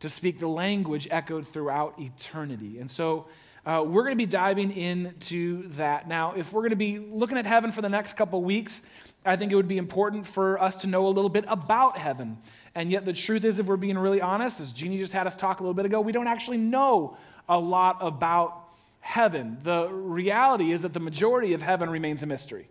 to 0.00 0.10
speak 0.10 0.38
the 0.38 0.48
language 0.48 1.08
echoed 1.10 1.48
throughout 1.48 1.98
eternity. 1.98 2.78
And 2.78 2.90
so, 2.90 3.26
uh, 3.66 3.84
we're 3.86 4.02
going 4.02 4.12
to 4.12 4.16
be 4.16 4.26
diving 4.26 4.72
into 4.72 5.68
that. 5.70 6.08
Now, 6.08 6.34
if 6.34 6.52
we're 6.52 6.62
going 6.62 6.70
to 6.70 6.76
be 6.76 6.98
looking 6.98 7.38
at 7.38 7.46
heaven 7.46 7.72
for 7.72 7.82
the 7.82 7.88
next 7.88 8.16
couple 8.16 8.42
weeks, 8.42 8.82
I 9.24 9.36
think 9.36 9.52
it 9.52 9.56
would 9.56 9.68
be 9.68 9.78
important 9.78 10.26
for 10.26 10.60
us 10.62 10.76
to 10.76 10.86
know 10.86 11.06
a 11.06 11.10
little 11.10 11.28
bit 11.28 11.44
about 11.48 11.98
heaven. 11.98 12.38
And 12.74 12.90
yet, 12.90 13.04
the 13.04 13.12
truth 13.12 13.44
is, 13.44 13.58
if 13.58 13.66
we're 13.66 13.76
being 13.76 13.98
really 13.98 14.20
honest, 14.20 14.60
as 14.60 14.72
Jeannie 14.72 14.98
just 14.98 15.12
had 15.12 15.26
us 15.26 15.36
talk 15.36 15.60
a 15.60 15.62
little 15.62 15.74
bit 15.74 15.86
ago, 15.86 16.00
we 16.00 16.12
don't 16.12 16.28
actually 16.28 16.58
know 16.58 17.16
a 17.48 17.58
lot 17.58 17.98
about 18.00 18.68
heaven. 19.00 19.58
The 19.62 19.88
reality 19.88 20.72
is 20.72 20.82
that 20.82 20.92
the 20.92 21.00
majority 21.00 21.54
of 21.54 21.62
heaven 21.62 21.90
remains 21.90 22.22
a 22.22 22.26
mystery. 22.26 22.68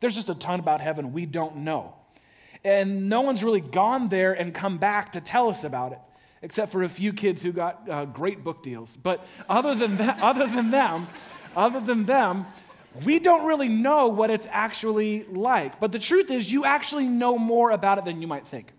There's 0.00 0.14
just 0.14 0.28
a 0.28 0.34
ton 0.34 0.60
about 0.60 0.80
heaven 0.80 1.12
we 1.12 1.26
don't 1.26 1.58
know. 1.58 1.94
And 2.64 3.08
no 3.08 3.20
one's 3.20 3.44
really 3.44 3.60
gone 3.60 4.08
there 4.08 4.32
and 4.32 4.54
come 4.54 4.78
back 4.78 5.12
to 5.12 5.20
tell 5.20 5.48
us 5.48 5.64
about 5.64 5.92
it 5.92 5.98
except 6.44 6.70
for 6.70 6.82
a 6.82 6.88
few 6.88 7.14
kids 7.14 7.40
who 7.40 7.52
got 7.52 7.88
uh, 7.88 8.04
great 8.04 8.44
book 8.44 8.62
deals. 8.62 8.96
But 8.96 9.26
other 9.48 9.74
than, 9.74 9.96
that, 9.96 10.20
other 10.20 10.46
than 10.46 10.70
them, 10.70 11.08
other 11.56 11.80
than 11.80 12.04
them, 12.04 12.44
we 13.02 13.18
don't 13.18 13.46
really 13.46 13.68
know 13.68 14.08
what 14.08 14.28
it's 14.30 14.46
actually 14.50 15.24
like. 15.24 15.80
But 15.80 15.90
the 15.90 15.98
truth 15.98 16.30
is, 16.30 16.52
you 16.52 16.66
actually 16.66 17.06
know 17.06 17.38
more 17.38 17.70
about 17.70 17.96
it 17.96 18.04
than 18.04 18.20
you 18.20 18.28
might 18.28 18.46
think. 18.46 18.72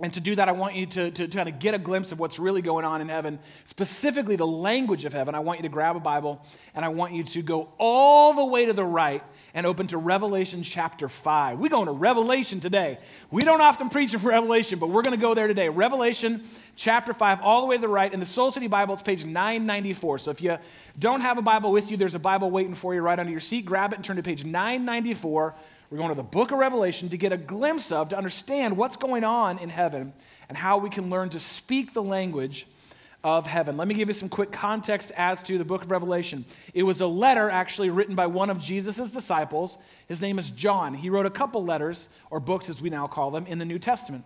And 0.00 0.12
to 0.12 0.20
do 0.20 0.36
that, 0.36 0.48
I 0.48 0.52
want 0.52 0.76
you 0.76 0.86
to, 0.86 1.10
to, 1.10 1.26
to, 1.26 1.36
kind 1.36 1.48
of 1.48 1.58
get 1.58 1.74
a 1.74 1.78
glimpse 1.78 2.12
of 2.12 2.20
what's 2.20 2.38
really 2.38 2.62
going 2.62 2.84
on 2.84 3.00
in 3.00 3.08
heaven, 3.08 3.38
specifically 3.64 4.36
the 4.36 4.46
language 4.46 5.04
of 5.04 5.12
heaven. 5.12 5.34
I 5.34 5.40
want 5.40 5.58
you 5.58 5.64
to 5.64 5.68
grab 5.68 5.96
a 5.96 6.00
Bible 6.00 6.44
and 6.74 6.84
I 6.84 6.88
want 6.88 7.14
you 7.14 7.24
to 7.24 7.42
go 7.42 7.70
all 7.78 8.32
the 8.32 8.44
way 8.44 8.66
to 8.66 8.72
the 8.72 8.84
right 8.84 9.22
and 9.54 9.66
open 9.66 9.88
to 9.88 9.98
Revelation 9.98 10.62
chapter 10.62 11.08
5. 11.08 11.58
We're 11.58 11.68
going 11.68 11.86
to 11.86 11.92
Revelation 11.92 12.60
today. 12.60 12.98
We 13.32 13.42
don't 13.42 13.60
often 13.60 13.88
preach 13.88 14.14
of 14.14 14.24
Revelation, 14.24 14.78
but 14.78 14.88
we're 14.88 15.02
going 15.02 15.16
to 15.16 15.20
go 15.20 15.34
there 15.34 15.48
today. 15.48 15.68
Revelation 15.68 16.44
chapter 16.76 17.12
5, 17.12 17.40
all 17.42 17.62
the 17.62 17.66
way 17.66 17.76
to 17.76 17.80
the 17.80 17.88
right. 17.88 18.12
In 18.12 18.20
the 18.20 18.26
Soul 18.26 18.52
City 18.52 18.68
Bible, 18.68 18.94
it's 18.94 19.02
page 19.02 19.24
994. 19.24 20.18
So 20.20 20.30
if 20.30 20.40
you 20.40 20.58
don't 20.98 21.22
have 21.22 21.38
a 21.38 21.42
Bible 21.42 21.72
with 21.72 21.90
you, 21.90 21.96
there's 21.96 22.14
a 22.14 22.20
Bible 22.20 22.50
waiting 22.50 22.74
for 22.74 22.94
you 22.94 23.00
right 23.00 23.18
under 23.18 23.32
your 23.32 23.40
seat. 23.40 23.64
Grab 23.64 23.92
it 23.92 23.96
and 23.96 24.04
turn 24.04 24.16
to 24.16 24.22
page 24.22 24.44
994. 24.44 25.56
We're 25.90 25.98
going 25.98 26.10
to 26.10 26.14
the 26.14 26.22
book 26.22 26.50
of 26.50 26.58
Revelation 26.58 27.08
to 27.08 27.16
get 27.16 27.32
a 27.32 27.38
glimpse 27.38 27.90
of, 27.92 28.10
to 28.10 28.16
understand 28.16 28.76
what's 28.76 28.96
going 28.96 29.24
on 29.24 29.58
in 29.58 29.70
heaven 29.70 30.12
and 30.48 30.58
how 30.58 30.78
we 30.78 30.90
can 30.90 31.08
learn 31.08 31.30
to 31.30 31.40
speak 31.40 31.94
the 31.94 32.02
language 32.02 32.66
of 33.24 33.46
heaven. 33.46 33.76
Let 33.76 33.88
me 33.88 33.94
give 33.94 34.08
you 34.08 34.14
some 34.14 34.28
quick 34.28 34.52
context 34.52 35.12
as 35.16 35.42
to 35.44 35.56
the 35.56 35.64
book 35.64 35.82
of 35.82 35.90
Revelation. 35.90 36.44
It 36.74 36.82
was 36.82 37.00
a 37.00 37.06
letter 37.06 37.48
actually 37.48 37.90
written 37.90 38.14
by 38.14 38.26
one 38.26 38.50
of 38.50 38.60
Jesus' 38.60 39.12
disciples. 39.12 39.78
His 40.08 40.20
name 40.20 40.38
is 40.38 40.50
John. 40.50 40.94
He 40.94 41.10
wrote 41.10 41.26
a 41.26 41.30
couple 41.30 41.64
letters, 41.64 42.10
or 42.30 42.38
books 42.38 42.68
as 42.68 42.80
we 42.80 42.90
now 42.90 43.06
call 43.06 43.30
them, 43.30 43.46
in 43.46 43.58
the 43.58 43.64
New 43.64 43.78
Testament. 43.78 44.24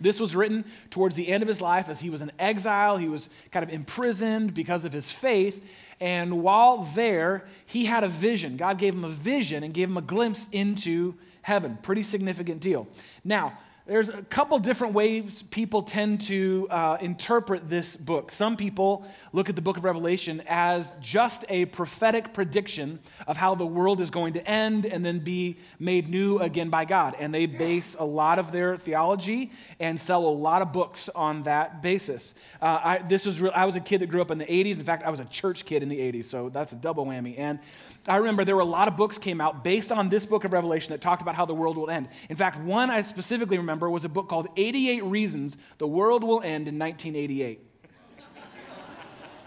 This 0.00 0.20
was 0.20 0.34
written 0.34 0.64
towards 0.90 1.16
the 1.16 1.28
end 1.28 1.42
of 1.42 1.48
his 1.48 1.60
life 1.60 1.88
as 1.88 2.00
he 2.00 2.10
was 2.10 2.22
in 2.22 2.32
exile. 2.38 2.96
He 2.96 3.08
was 3.08 3.28
kind 3.50 3.62
of 3.62 3.70
imprisoned 3.70 4.54
because 4.54 4.84
of 4.84 4.92
his 4.92 5.08
faith. 5.08 5.62
And 6.00 6.42
while 6.42 6.84
there, 6.94 7.44
he 7.66 7.84
had 7.84 8.04
a 8.04 8.08
vision. 8.08 8.56
God 8.56 8.78
gave 8.78 8.94
him 8.94 9.04
a 9.04 9.10
vision 9.10 9.62
and 9.62 9.72
gave 9.72 9.88
him 9.88 9.96
a 9.96 10.02
glimpse 10.02 10.48
into 10.52 11.14
heaven. 11.42 11.78
Pretty 11.82 12.02
significant 12.02 12.60
deal. 12.60 12.86
Now, 13.22 13.58
there's 13.86 14.08
a 14.08 14.22
couple 14.22 14.58
different 14.58 14.94
ways 14.94 15.42
people 15.42 15.82
tend 15.82 16.22
to 16.22 16.66
uh, 16.70 16.96
interpret 17.02 17.68
this 17.68 17.94
book. 17.94 18.30
Some 18.30 18.56
people 18.56 19.06
look 19.34 19.50
at 19.50 19.56
the 19.56 19.60
book 19.60 19.76
of 19.76 19.84
Revelation 19.84 20.42
as 20.48 20.96
just 21.02 21.44
a 21.50 21.66
prophetic 21.66 22.32
prediction 22.32 22.98
of 23.26 23.36
how 23.36 23.54
the 23.54 23.66
world 23.66 24.00
is 24.00 24.08
going 24.08 24.32
to 24.34 24.48
end 24.48 24.86
and 24.86 25.04
then 25.04 25.18
be 25.18 25.58
made 25.78 26.08
new 26.08 26.38
again 26.38 26.70
by 26.70 26.86
God. 26.86 27.14
And 27.18 27.34
they 27.34 27.44
base 27.44 27.94
a 27.98 28.04
lot 28.06 28.38
of 28.38 28.52
their 28.52 28.78
theology 28.78 29.52
and 29.78 30.00
sell 30.00 30.24
a 30.24 30.32
lot 30.32 30.62
of 30.62 30.72
books 30.72 31.10
on 31.10 31.42
that 31.42 31.82
basis. 31.82 32.34
Uh, 32.62 32.80
I, 32.82 32.98
this 33.06 33.26
was 33.26 33.42
I 33.42 33.66
was 33.66 33.76
a 33.76 33.80
kid 33.80 34.00
that 34.00 34.06
grew 34.06 34.22
up 34.22 34.30
in 34.30 34.38
the 34.38 34.46
80s. 34.46 34.78
In 34.78 34.84
fact, 34.84 35.04
I 35.04 35.10
was 35.10 35.20
a 35.20 35.26
church 35.26 35.66
kid 35.66 35.82
in 35.82 35.90
the 35.90 35.98
80s, 35.98 36.24
so 36.24 36.48
that's 36.48 36.72
a 36.72 36.76
double 36.76 37.04
whammy. 37.04 37.38
And 37.38 37.58
I 38.06 38.16
remember 38.16 38.46
there 38.46 38.56
were 38.56 38.62
a 38.62 38.64
lot 38.64 38.88
of 38.88 38.96
books 38.96 39.18
came 39.18 39.42
out 39.42 39.62
based 39.62 39.92
on 39.92 40.08
this 40.08 40.24
book 40.24 40.44
of 40.44 40.54
Revelation 40.54 40.92
that 40.92 41.02
talked 41.02 41.20
about 41.20 41.34
how 41.34 41.44
the 41.44 41.54
world 41.54 41.76
will 41.76 41.90
end. 41.90 42.08
In 42.30 42.36
fact, 42.36 42.58
one 42.60 42.88
I 42.88 43.02
specifically 43.02 43.58
remember 43.58 43.73
was 43.80 44.04
a 44.04 44.08
book 44.08 44.28
called 44.28 44.48
88 44.56 45.04
Reasons 45.04 45.56
the 45.78 45.86
World 45.86 46.24
Will 46.24 46.40
End 46.40 46.68
in 46.68 46.78
1988. 46.78 47.60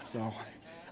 so 0.04 0.32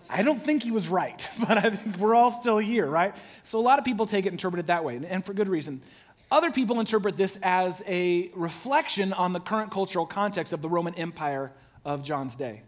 I 0.09 0.23
don't 0.23 0.43
think 0.43 0.63
he 0.63 0.71
was 0.71 0.89
right, 0.89 1.29
but 1.41 1.59
I 1.59 1.71
think 1.71 1.99
we're 1.99 2.15
all 2.15 2.31
still 2.31 2.59
here, 2.59 2.87
right? 2.87 3.15
So 3.45 3.59
a 3.59 3.63
lot 3.63 3.79
of 3.79 3.85
people 3.85 4.07
take 4.07 4.27
it 4.27 4.29
and 4.29 4.35
interpret 4.35 4.61
it 4.61 4.67
that 4.67 4.85
way, 4.85 5.01
and 5.09 5.25
for 5.25 5.35
good 5.35 5.49
reason. 5.49 5.83
Other 6.31 6.51
people 6.51 6.81
interpret 6.81 7.17
this 7.17 7.39
as 7.43 7.83
a 7.87 8.31
reflection 8.35 9.13
on 9.13 9.33
the 9.33 9.41
current 9.41 9.71
cultural 9.71 10.07
context 10.07 10.53
of 10.53 10.61
the 10.61 10.69
Roman 10.69 10.95
Empire 10.95 11.53
of 11.85 12.03
John's 12.03 12.35
day. 12.35 12.63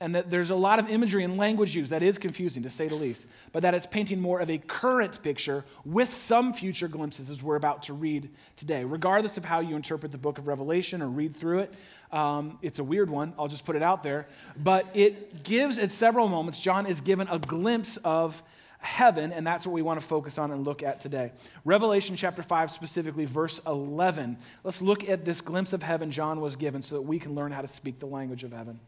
And 0.00 0.14
that 0.14 0.30
there's 0.30 0.50
a 0.50 0.56
lot 0.56 0.78
of 0.78 0.88
imagery 0.88 1.24
and 1.24 1.36
language 1.36 1.74
used 1.74 1.90
that 1.90 2.02
is 2.02 2.18
confusing 2.18 2.62
to 2.62 2.70
say 2.70 2.86
the 2.86 2.94
least, 2.94 3.26
but 3.52 3.62
that 3.62 3.74
it's 3.74 3.86
painting 3.86 4.20
more 4.20 4.38
of 4.38 4.48
a 4.48 4.58
current 4.58 5.20
picture 5.22 5.64
with 5.84 6.14
some 6.14 6.52
future 6.52 6.86
glimpses 6.86 7.30
as 7.30 7.42
we're 7.42 7.56
about 7.56 7.82
to 7.82 7.92
read 7.92 8.30
today. 8.56 8.84
Regardless 8.84 9.36
of 9.36 9.44
how 9.44 9.58
you 9.58 9.74
interpret 9.74 10.12
the 10.12 10.18
book 10.18 10.38
of 10.38 10.46
Revelation 10.46 11.02
or 11.02 11.08
read 11.08 11.36
through 11.36 11.60
it, 11.60 11.74
um, 12.12 12.58
it's 12.62 12.78
a 12.78 12.84
weird 12.84 13.10
one, 13.10 13.34
I'll 13.38 13.48
just 13.48 13.64
put 13.64 13.74
it 13.74 13.82
out 13.82 14.02
there, 14.04 14.28
but 14.62 14.86
it 14.94 15.42
gives 15.42 15.78
at 15.78 15.90
several 15.90 16.28
moments, 16.28 16.60
John 16.60 16.86
is 16.86 17.00
given 17.00 17.26
a 17.28 17.38
glimpse 17.40 17.96
of 17.98 18.40
heaven, 18.78 19.32
and 19.32 19.44
that's 19.44 19.66
what 19.66 19.72
we 19.72 19.82
want 19.82 20.00
to 20.00 20.06
focus 20.06 20.38
on 20.38 20.52
and 20.52 20.64
look 20.64 20.84
at 20.84 21.00
today. 21.00 21.32
Revelation 21.64 22.14
chapter 22.14 22.44
5, 22.44 22.70
specifically 22.70 23.24
verse 23.24 23.60
11. 23.66 24.38
Let's 24.62 24.80
look 24.80 25.08
at 25.08 25.24
this 25.24 25.40
glimpse 25.40 25.72
of 25.72 25.82
heaven 25.82 26.12
John 26.12 26.40
was 26.40 26.54
given 26.54 26.82
so 26.82 26.94
that 26.94 27.02
we 27.02 27.18
can 27.18 27.34
learn 27.34 27.50
how 27.50 27.62
to 27.62 27.66
speak 27.66 27.98
the 27.98 28.06
language 28.06 28.44
of 28.44 28.52
heaven. 28.52 28.78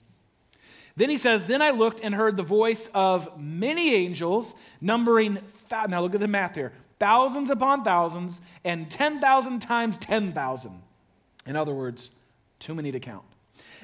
Then 0.96 1.10
he 1.10 1.18
says, 1.18 1.44
Then 1.44 1.62
I 1.62 1.70
looked 1.70 2.00
and 2.00 2.14
heard 2.14 2.36
the 2.36 2.42
voice 2.42 2.88
of 2.94 3.40
many 3.40 3.94
angels, 3.94 4.54
numbering, 4.80 5.38
now 5.70 6.00
look 6.00 6.14
at 6.14 6.20
the 6.20 6.28
math 6.28 6.54
here, 6.54 6.72
thousands 6.98 7.50
upon 7.50 7.84
thousands, 7.84 8.40
and 8.64 8.90
10,000 8.90 9.60
times 9.60 9.98
10,000. 9.98 10.82
In 11.46 11.56
other 11.56 11.74
words, 11.74 12.10
too 12.58 12.74
many 12.74 12.92
to 12.92 13.00
count. 13.00 13.24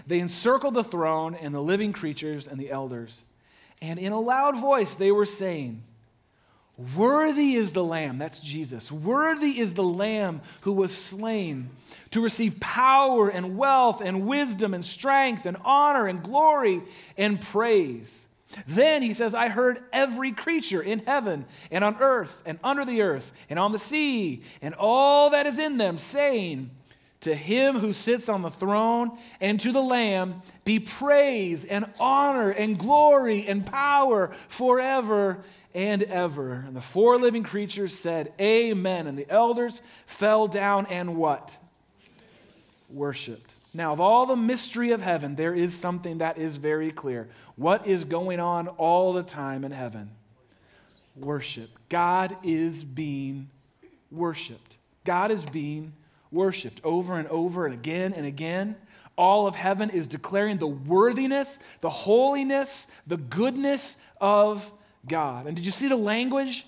They 0.07 0.19
encircled 0.19 0.75
the 0.75 0.85
throne 0.85 1.35
and 1.35 1.55
the 1.55 1.63
living 1.63 1.93
creatures 1.93 2.47
and 2.47 2.61
the 2.61 2.71
elders. 2.71 3.25
And 3.81 3.99
in 3.99 4.13
a 4.13 4.21
loud 4.21 4.59
voice, 4.59 4.95
they 4.95 5.13
were 5.13 5.25
saying, 5.25 5.83
Worthy 6.95 7.55
is 7.55 7.73
the 7.73 7.85
Lamb, 7.85 8.19
that's 8.19 8.39
Jesus. 8.39 8.93
Worthy 8.93 9.59
is 9.59 9.73
the 9.73 9.83
Lamb 9.83 10.43
who 10.61 10.73
was 10.73 10.95
slain 10.95 11.71
to 12.11 12.21
receive 12.21 12.61
power 12.61 13.31
and 13.31 13.57
wealth 13.57 14.03
and 14.03 14.27
wisdom 14.27 14.75
and 14.75 14.85
strength 14.85 15.47
and 15.47 15.57
honor 15.65 16.07
and 16.07 16.23
glory 16.23 16.83
and 17.17 17.41
praise. 17.41 18.27
Then 18.67 19.01
he 19.01 19.15
says, 19.15 19.35
I 19.35 19.49
heard 19.49 19.83
every 19.93 20.33
creature 20.33 20.83
in 20.83 21.01
heaven 21.01 21.47
and 21.71 21.83
on 21.83 21.97
earth 21.99 22.43
and 22.45 22.59
under 22.63 22.85
the 22.85 23.03
earth 23.03 23.33
and 23.49 23.59
on 23.59 23.73
the 23.73 23.79
sea 23.79 24.43
and 24.61 24.75
all 24.75 25.31
that 25.31 25.47
is 25.47 25.59
in 25.59 25.79
them 25.79 25.97
saying, 25.97 26.71
To 27.21 27.35
him 27.35 27.79
who 27.79 27.93
sits 27.93 28.29
on 28.29 28.43
the 28.43 28.51
throne 28.51 29.19
and 29.41 29.59
to 29.61 29.73
the 29.73 29.83
Lamb 29.83 30.43
be 30.65 30.79
praise 30.79 31.65
and 31.65 31.87
honor 31.99 32.51
and 32.51 32.79
glory 32.79 33.47
and 33.47 33.65
power 33.65 34.35
forever 34.49 35.39
and 35.75 36.03
ever. 36.05 36.65
And 36.67 36.77
the 36.77 36.81
four 36.81 37.19
living 37.19 37.43
creatures 37.43 37.95
said, 37.95 38.33
Amen. 38.41 39.07
And 39.07 39.19
the 39.19 39.29
elders 39.31 39.83
fell 40.07 40.47
down 40.49 40.87
and 40.87 41.17
what? 41.17 41.57
Worshipped. 42.91 43.55
Now, 43.75 43.93
of 43.93 44.01
all 44.01 44.25
the 44.25 44.37
mystery 44.37 44.93
of 44.93 45.03
heaven, 45.03 45.37
there 45.37 45.55
is 45.55 45.75
something 45.75 46.19
that 46.19 46.39
is 46.39 46.57
very 46.57 46.91
clear. 46.91 47.29
What 47.57 47.87
is 47.87 48.05
going 48.05 48.41
on 48.41 48.69
all 48.69 49.13
the 49.13 49.23
time 49.23 49.65
in 49.65 49.73
heaven? 49.73 50.11
Worship. 51.15 51.69
God 51.91 52.37
is 52.43 52.83
being 52.83 53.51
worshiped. 54.11 54.77
God 55.05 55.31
is 55.31 55.45
being 55.45 55.93
worshiped 56.37 56.81
over 56.85 57.19
and 57.19 57.27
over 57.29 57.67
and 57.67 57.75
again 57.75 58.13
and 58.13 58.27
again. 58.27 58.77
All 59.19 59.47
of 59.47 59.57
heaven 59.57 59.91
is 59.91 60.07
declaring 60.07 60.59
the 60.59 60.67
worthiness, 60.67 61.59
the 61.81 61.91
holiness, 61.91 62.87
the 63.07 63.17
goodness 63.17 63.97
of 64.21 64.71
God. 65.09 65.47
And 65.47 65.57
did 65.57 65.65
you 65.65 65.73
see 65.73 65.89
the 65.89 65.97
language 65.97 66.67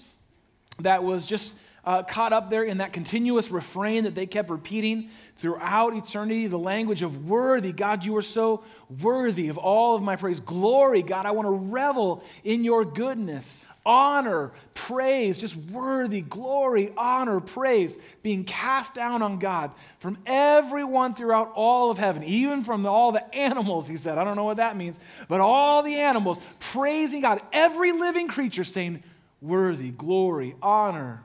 that 0.80 1.04
was 1.04 1.26
just 1.26 1.54
uh, 1.84 2.02
caught 2.02 2.32
up 2.32 2.50
there 2.50 2.64
in 2.64 2.78
that 2.78 2.92
continuous 2.92 3.50
refrain 3.50 4.04
that 4.04 4.14
they 4.14 4.26
kept 4.26 4.48
repeating 4.48 5.10
throughout 5.36 5.94
eternity? 5.94 6.46
The 6.46 6.58
language 6.58 7.02
of 7.02 7.28
worthy. 7.28 7.72
God, 7.72 8.02
you 8.02 8.16
are 8.16 8.22
so 8.22 8.64
worthy 9.02 9.48
of 9.48 9.58
all 9.58 9.94
of 9.94 10.02
my 10.02 10.16
praise. 10.16 10.40
Glory, 10.40 11.02
God, 11.02 11.26
I 11.26 11.32
want 11.32 11.46
to 11.46 11.52
revel 11.52 12.24
in 12.44 12.64
your 12.64 12.84
goodness 12.84 13.60
honor, 13.84 14.52
praise, 14.74 15.40
just 15.40 15.56
worthy, 15.56 16.20
glory, 16.20 16.92
honor, 16.96 17.40
praise 17.40 17.96
being 18.22 18.44
cast 18.44 18.94
down 18.94 19.22
on 19.22 19.38
God 19.38 19.70
from 19.98 20.18
everyone 20.26 21.14
throughout 21.14 21.52
all 21.54 21.90
of 21.90 21.98
heaven, 21.98 22.22
even 22.24 22.64
from 22.64 22.84
all 22.86 23.12
the 23.12 23.34
animals, 23.34 23.88
he 23.88 23.96
said. 23.96 24.18
I 24.18 24.24
don't 24.24 24.36
know 24.36 24.44
what 24.44 24.58
that 24.58 24.76
means, 24.76 25.00
but 25.28 25.40
all 25.40 25.82
the 25.82 25.96
animals 25.96 26.38
praising 26.60 27.22
God, 27.22 27.40
every 27.52 27.92
living 27.92 28.28
creature 28.28 28.64
saying, 28.64 29.02
worthy, 29.40 29.90
glory, 29.90 30.54
honor, 30.62 31.24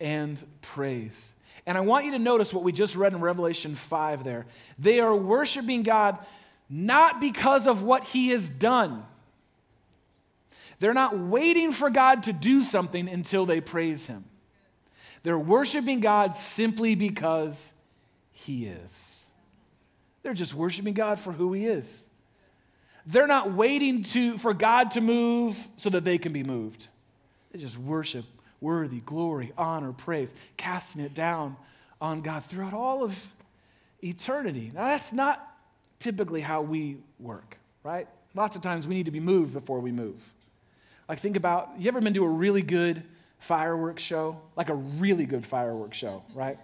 and 0.00 0.42
praise. 0.62 1.32
And 1.66 1.78
I 1.78 1.80
want 1.82 2.04
you 2.06 2.12
to 2.12 2.18
notice 2.18 2.52
what 2.52 2.64
we 2.64 2.72
just 2.72 2.96
read 2.96 3.12
in 3.12 3.20
Revelation 3.20 3.76
5 3.76 4.24
there. 4.24 4.46
They 4.78 5.00
are 5.00 5.14
worshiping 5.14 5.82
God 5.84 6.18
not 6.68 7.20
because 7.20 7.66
of 7.66 7.82
what 7.82 8.02
he 8.02 8.30
has 8.30 8.48
done 8.48 9.04
they're 10.82 10.92
not 10.92 11.16
waiting 11.16 11.70
for 11.70 11.90
God 11.90 12.24
to 12.24 12.32
do 12.32 12.60
something 12.60 13.08
until 13.08 13.46
they 13.46 13.60
praise 13.60 14.04
Him. 14.04 14.24
They're 15.22 15.38
worshiping 15.38 16.00
God 16.00 16.34
simply 16.34 16.96
because 16.96 17.72
He 18.32 18.66
is. 18.66 19.24
They're 20.24 20.34
just 20.34 20.54
worshiping 20.54 20.94
God 20.94 21.20
for 21.20 21.30
who 21.30 21.52
He 21.52 21.66
is. 21.66 22.04
They're 23.06 23.28
not 23.28 23.52
waiting 23.52 24.02
to, 24.02 24.36
for 24.38 24.52
God 24.54 24.90
to 24.92 25.00
move 25.00 25.56
so 25.76 25.88
that 25.90 26.02
they 26.02 26.18
can 26.18 26.32
be 26.32 26.42
moved. 26.42 26.88
They 27.52 27.60
just 27.60 27.78
worship, 27.78 28.24
worthy, 28.60 28.98
glory, 29.06 29.52
honor, 29.56 29.92
praise, 29.92 30.34
casting 30.56 31.02
it 31.02 31.14
down 31.14 31.54
on 32.00 32.22
God 32.22 32.44
throughout 32.44 32.74
all 32.74 33.04
of 33.04 33.16
eternity. 34.02 34.72
Now, 34.74 34.86
that's 34.86 35.12
not 35.12 35.48
typically 36.00 36.40
how 36.40 36.62
we 36.62 36.96
work, 37.20 37.56
right? 37.84 38.08
Lots 38.34 38.56
of 38.56 38.62
times 38.62 38.88
we 38.88 38.96
need 38.96 39.06
to 39.06 39.12
be 39.12 39.20
moved 39.20 39.52
before 39.52 39.78
we 39.78 39.92
move. 39.92 40.20
Like, 41.08 41.18
think 41.18 41.36
about 41.36 41.72
you 41.78 41.88
ever 41.88 42.00
been 42.00 42.14
to 42.14 42.24
a 42.24 42.28
really 42.28 42.62
good 42.62 43.02
fireworks 43.38 44.02
show? 44.02 44.40
Like 44.56 44.68
a 44.68 44.74
really 44.74 45.26
good 45.26 45.44
fireworks 45.44 45.96
show, 45.96 46.22
right? 46.34 46.58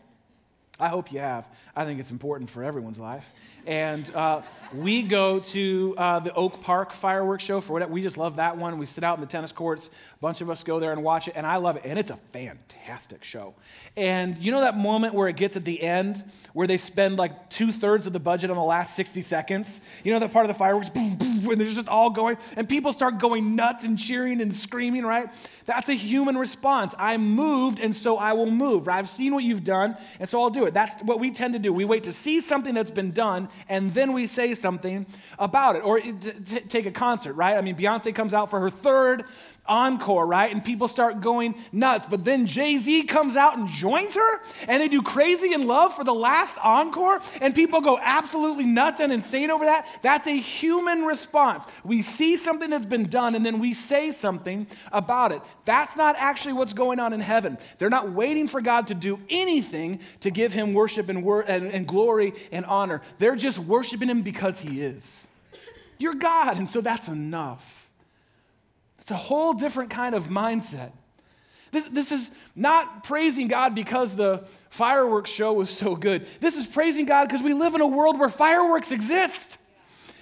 I 0.81 0.89
hope 0.89 1.13
you 1.13 1.19
have. 1.19 1.49
I 1.75 1.85
think 1.85 1.99
it's 1.99 2.13
important 2.13 2.49
for 2.51 2.63
everyone's 2.63 3.01
life. 3.01 3.33
And 3.67 4.15
uh, 4.15 4.43
we 4.73 5.03
go 5.03 5.41
to 5.41 5.95
uh, 5.99 6.21
the 6.21 6.33
Oak 6.35 6.61
Park 6.61 6.93
fireworks 6.93 7.43
show 7.43 7.61
for 7.61 7.73
whatever. 7.73 7.93
We 7.93 8.01
just 8.01 8.17
love 8.17 8.37
that 8.37 8.57
one. 8.57 8.79
We 8.79 8.87
sit 8.87 9.03
out 9.03 9.17
in 9.17 9.21
the 9.21 9.27
tennis 9.27 9.51
courts. 9.51 9.89
A 9.89 10.19
bunch 10.21 10.41
of 10.41 10.51
us 10.51 10.63
go 10.63 10.79
there 10.79 10.93
and 10.93 11.03
watch 11.03 11.27
it, 11.27 11.35
and 11.37 11.47
I 11.47 11.57
love 11.57 11.77
it. 11.77 11.83
And 11.85 11.99
it's 11.99 12.11
a 12.11 12.19
fantastic 12.33 13.25
show. 13.25 13.55
And 13.97 14.39
you 14.39 14.53
know 14.53 14.61
that 14.61 14.77
moment 14.77 15.15
where 15.15 15.29
it 15.29 15.37
gets 15.37 15.57
at 15.57 15.65
the 15.65 15.83
end, 15.83 16.23
where 16.53 16.67
they 16.67 16.79
spend 16.79 17.19
like 17.19 17.51
two 17.51 17.73
thirds 17.73 18.07
of 18.07 18.13
the 18.13 18.21
budget 18.21 18.51
on 18.51 18.57
the 18.57 18.63
last 18.63 18.95
60 18.95 19.21
seconds? 19.23 19.81
You 20.05 20.13
know 20.13 20.21
that 20.21 20.33
part 20.33 20.45
of 20.45 20.49
the 20.49 20.59
fireworks, 20.59 20.89
boom, 20.89 21.17
boom, 21.17 21.51
and 21.51 21.61
they're 21.61 21.69
just 21.69 21.89
all 21.89 22.11
going, 22.11 22.37
and 22.57 22.69
people 22.69 22.93
start 22.93 23.19
going 23.19 23.57
nuts 23.57 23.85
and 23.85 23.99
cheering 23.99 24.41
and 24.41 24.55
screaming, 24.55 25.05
right? 25.05 25.29
That's 25.67 25.89
a 25.89 25.95
human 25.95 26.39
response. 26.39 26.95
I'm 26.99 27.23
moved, 27.31 27.81
and 27.81 27.95
so 27.95 28.17
I 28.17 28.33
will 28.33 28.51
move. 28.51 28.89
I've 28.89 29.09
seen 29.09 29.35
what 29.35 29.45
you've 29.45 29.65
done, 29.65 29.97
and 30.21 30.29
so 30.29 30.43
I'll 30.43 30.51
do 30.51 30.65
it. 30.69 30.75
That's 30.75 30.95
what 31.03 31.19
we 31.19 31.31
tend 31.31 31.55
to 31.55 31.59
do. 31.59 31.73
We 31.73 31.85
wait 31.85 32.05
to 32.05 32.13
see 32.13 32.41
something 32.41 32.75
that's 32.75 32.91
been 32.91 33.11
done, 33.11 33.49
and 33.69 33.93
then 33.93 34.13
we 34.13 34.27
say 34.27 34.55
something 34.55 35.07
about 35.39 35.77
it. 35.77 35.81
Or 35.81 36.01
t- 36.01 36.13
take 36.69 36.87
a 36.87 36.91
concert, 36.93 37.35
right? 37.35 37.57
I 37.57 37.61
mean, 37.61 37.77
Beyonce 37.77 38.15
comes 38.15 38.33
out 38.33 38.51
for 38.51 38.61
her 38.61 38.71
third 38.71 39.25
encore, 39.69 40.27
right? 40.27 40.51
And 40.51 40.65
people 40.65 40.89
start 40.89 41.21
going 41.21 41.55
nuts. 41.73 42.07
But 42.09 42.25
then 42.25 42.47
Jay 42.47 42.79
Z 42.79 43.05
comes 43.05 43.37
out 43.37 43.59
and 43.59 43.69
joins 43.69 44.15
her, 44.15 44.41
and 44.67 44.83
they 44.83 44.89
do 44.89 45.03
Crazy 45.03 45.53
in 45.53 45.67
Love 45.67 45.95
for 45.95 46.05
the 46.05 46.15
last 46.15 46.57
encore, 46.63 47.21
and 47.41 47.55
people 47.55 47.81
go 47.81 47.99
absolutely 48.01 48.65
nuts 48.65 49.01
and 49.01 49.13
insane 49.13 49.51
over 49.51 49.67
that. 49.67 49.87
That's 50.03 50.27
a 50.27 50.37
human 50.37 51.05
response. 51.05 51.67
We 51.85 52.03
see 52.03 52.37
something 52.37 52.71
that's 52.71 52.87
been 52.87 53.09
done, 53.09 53.35
and 53.35 53.45
then 53.45 53.59
we 53.59 53.75
say 53.75 54.11
something 54.11 54.67
about 54.91 55.33
it. 55.33 55.43
That's 55.65 55.97
not 55.97 56.17
actually 56.19 56.55
what's 56.55 56.73
going 56.73 56.99
on 56.99 57.13
in 57.13 57.21
heaven. 57.21 57.59
They're 57.79 57.91
not 57.91 58.13
waiting 58.13 58.49
for 58.49 58.61
God 58.61 58.89
to 58.89 58.95
do 58.95 59.21
anything 59.29 60.01
to 60.21 60.31
give 60.31 60.53
him 60.53 60.75
worship 60.75 61.09
and, 61.09 61.23
wor- 61.23 61.43
and, 61.43 61.71
and 61.71 61.87
glory 61.87 62.33
and 62.51 62.65
honor. 62.65 63.03
They're 63.19 63.37
just 63.37 63.59
worshiping 63.59 64.09
him 64.09 64.23
because 64.23 64.59
he 64.59 64.81
is. 64.83 65.27
You're 65.99 66.15
God, 66.15 66.57
and 66.57 66.69
so 66.69 66.81
that's 66.81 67.09
enough. 67.09 67.78
It's 69.09 69.13
a 69.15 69.17
whole 69.17 69.55
different 69.55 69.89
kind 69.89 70.15
of 70.15 70.27
mindset. 70.27 70.91
This, 71.73 71.85
this 71.91 72.13
is 72.13 72.31
not 72.55 73.05
praising 73.05 73.49
God 73.49 73.75
because 73.75 74.15
the 74.15 74.47
fireworks 74.69 75.31
show 75.31 75.55
was 75.55 75.71
so 75.71 75.97
good. 75.97 76.27
This 76.41 76.59
is 76.59 76.67
praising 76.67 77.07
God 77.07 77.27
because 77.27 77.43
we 77.43 77.55
live 77.55 77.75
in 77.75 77.81
a 77.81 77.87
world 77.87 78.19
where 78.19 78.29
fireworks 78.29 78.91
exist. 78.91 79.57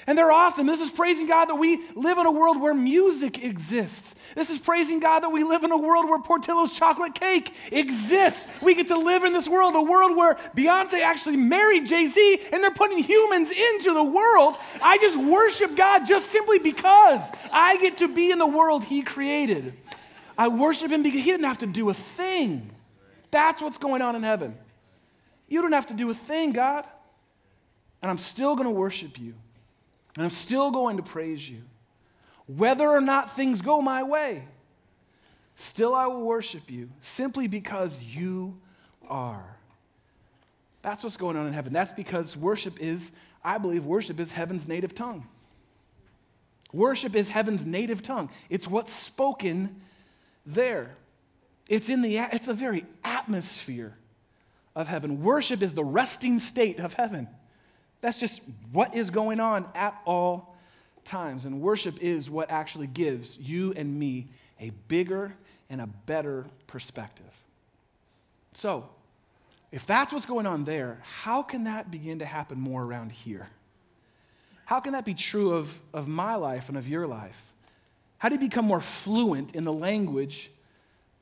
And 0.06 0.16
they're 0.16 0.30
awesome. 0.30 0.66
This 0.66 0.80
is 0.80 0.90
praising 0.90 1.26
God 1.26 1.46
that 1.46 1.56
we 1.56 1.80
live 1.96 2.18
in 2.18 2.26
a 2.26 2.30
world 2.30 2.60
where 2.60 2.74
music 2.74 3.42
exists. 3.42 4.14
This 4.36 4.50
is 4.50 4.58
praising 4.58 5.00
God 5.00 5.20
that 5.24 5.30
we 5.30 5.42
live 5.42 5.64
in 5.64 5.72
a 5.72 5.76
world 5.76 6.08
where 6.08 6.20
Portillo's 6.20 6.72
chocolate 6.72 7.14
cake 7.14 7.52
exists. 7.72 8.46
We 8.62 8.76
get 8.76 8.86
to 8.88 8.98
live 8.98 9.24
in 9.24 9.32
this 9.32 9.48
world, 9.48 9.74
a 9.74 9.82
world 9.82 10.16
where 10.16 10.34
Beyonce 10.56 11.00
actually 11.00 11.38
married 11.38 11.86
Jay 11.86 12.06
Z 12.06 12.40
and 12.52 12.62
they're 12.62 12.70
putting 12.70 12.98
humans 12.98 13.50
into 13.50 13.92
the 13.92 14.04
world. 14.04 14.56
I 14.80 14.98
just 14.98 15.18
worship 15.18 15.74
God 15.74 16.06
just 16.06 16.30
simply 16.30 16.60
because 16.60 17.28
I 17.52 17.76
get 17.78 17.96
to 17.98 18.08
be 18.08 18.30
in 18.30 18.38
the 18.38 18.46
world 18.46 18.84
He 18.84 19.02
created. 19.02 19.74
I 20.38 20.48
worship 20.48 20.92
Him 20.92 21.02
because 21.02 21.20
He 21.20 21.32
didn't 21.32 21.46
have 21.46 21.58
to 21.58 21.66
do 21.66 21.90
a 21.90 21.94
thing. 21.94 22.70
That's 23.32 23.60
what's 23.60 23.78
going 23.78 24.02
on 24.02 24.14
in 24.14 24.22
heaven. 24.22 24.56
You 25.48 25.62
don't 25.62 25.72
have 25.72 25.88
to 25.88 25.94
do 25.94 26.10
a 26.10 26.14
thing, 26.14 26.52
God. 26.52 26.84
And 28.02 28.10
I'm 28.10 28.18
still 28.18 28.54
going 28.54 28.68
to 28.68 28.74
worship 28.74 29.18
you. 29.18 29.34
And 30.16 30.24
I'm 30.24 30.30
still 30.30 30.70
going 30.70 30.96
to 30.96 31.02
praise 31.02 31.48
you. 31.48 31.62
Whether 32.46 32.88
or 32.88 33.00
not 33.00 33.36
things 33.36 33.60
go 33.60 33.82
my 33.82 34.02
way, 34.02 34.42
still 35.54 35.94
I 35.94 36.06
will 36.06 36.22
worship 36.22 36.70
you 36.70 36.88
simply 37.02 37.48
because 37.48 38.02
you 38.02 38.58
are. 39.08 39.44
That's 40.82 41.02
what's 41.02 41.16
going 41.16 41.36
on 41.36 41.46
in 41.46 41.52
heaven. 41.52 41.72
That's 41.72 41.90
because 41.90 42.36
worship 42.36 42.80
is, 42.80 43.10
I 43.44 43.58
believe, 43.58 43.84
worship 43.84 44.20
is 44.20 44.30
heaven's 44.30 44.68
native 44.68 44.94
tongue. 44.94 45.26
Worship 46.72 47.16
is 47.16 47.28
heaven's 47.28 47.66
native 47.66 48.02
tongue. 48.02 48.30
It's 48.50 48.68
what's 48.68 48.92
spoken 48.92 49.80
there. 50.44 50.96
It's 51.68 51.88
in 51.88 52.02
the 52.02 52.18
it's 52.18 52.46
the 52.46 52.54
very 52.54 52.84
atmosphere 53.02 53.96
of 54.74 54.86
heaven. 54.86 55.22
Worship 55.22 55.62
is 55.62 55.74
the 55.74 55.84
resting 55.84 56.38
state 56.38 56.78
of 56.78 56.94
heaven. 56.94 57.28
That's 58.00 58.20
just 58.20 58.40
what 58.72 58.94
is 58.94 59.10
going 59.10 59.40
on 59.40 59.66
at 59.74 60.00
all 60.04 60.56
times. 61.04 61.44
And 61.44 61.60
worship 61.60 62.02
is 62.02 62.28
what 62.28 62.50
actually 62.50 62.86
gives 62.86 63.38
you 63.38 63.72
and 63.74 63.98
me 63.98 64.28
a 64.60 64.70
bigger 64.88 65.34
and 65.70 65.80
a 65.80 65.86
better 65.86 66.46
perspective. 66.66 67.24
So, 68.52 68.88
if 69.72 69.86
that's 69.86 70.12
what's 70.12 70.26
going 70.26 70.46
on 70.46 70.64
there, 70.64 71.02
how 71.02 71.42
can 71.42 71.64
that 71.64 71.90
begin 71.90 72.20
to 72.20 72.24
happen 72.24 72.60
more 72.60 72.82
around 72.82 73.12
here? 73.12 73.48
How 74.64 74.80
can 74.80 74.92
that 74.92 75.04
be 75.04 75.14
true 75.14 75.52
of, 75.52 75.78
of 75.92 76.08
my 76.08 76.36
life 76.36 76.68
and 76.68 76.78
of 76.78 76.88
your 76.88 77.06
life? 77.06 77.40
How 78.18 78.28
do 78.28 78.34
you 78.34 78.40
become 78.40 78.64
more 78.64 78.80
fluent 78.80 79.54
in 79.54 79.64
the 79.64 79.72
language 79.72 80.50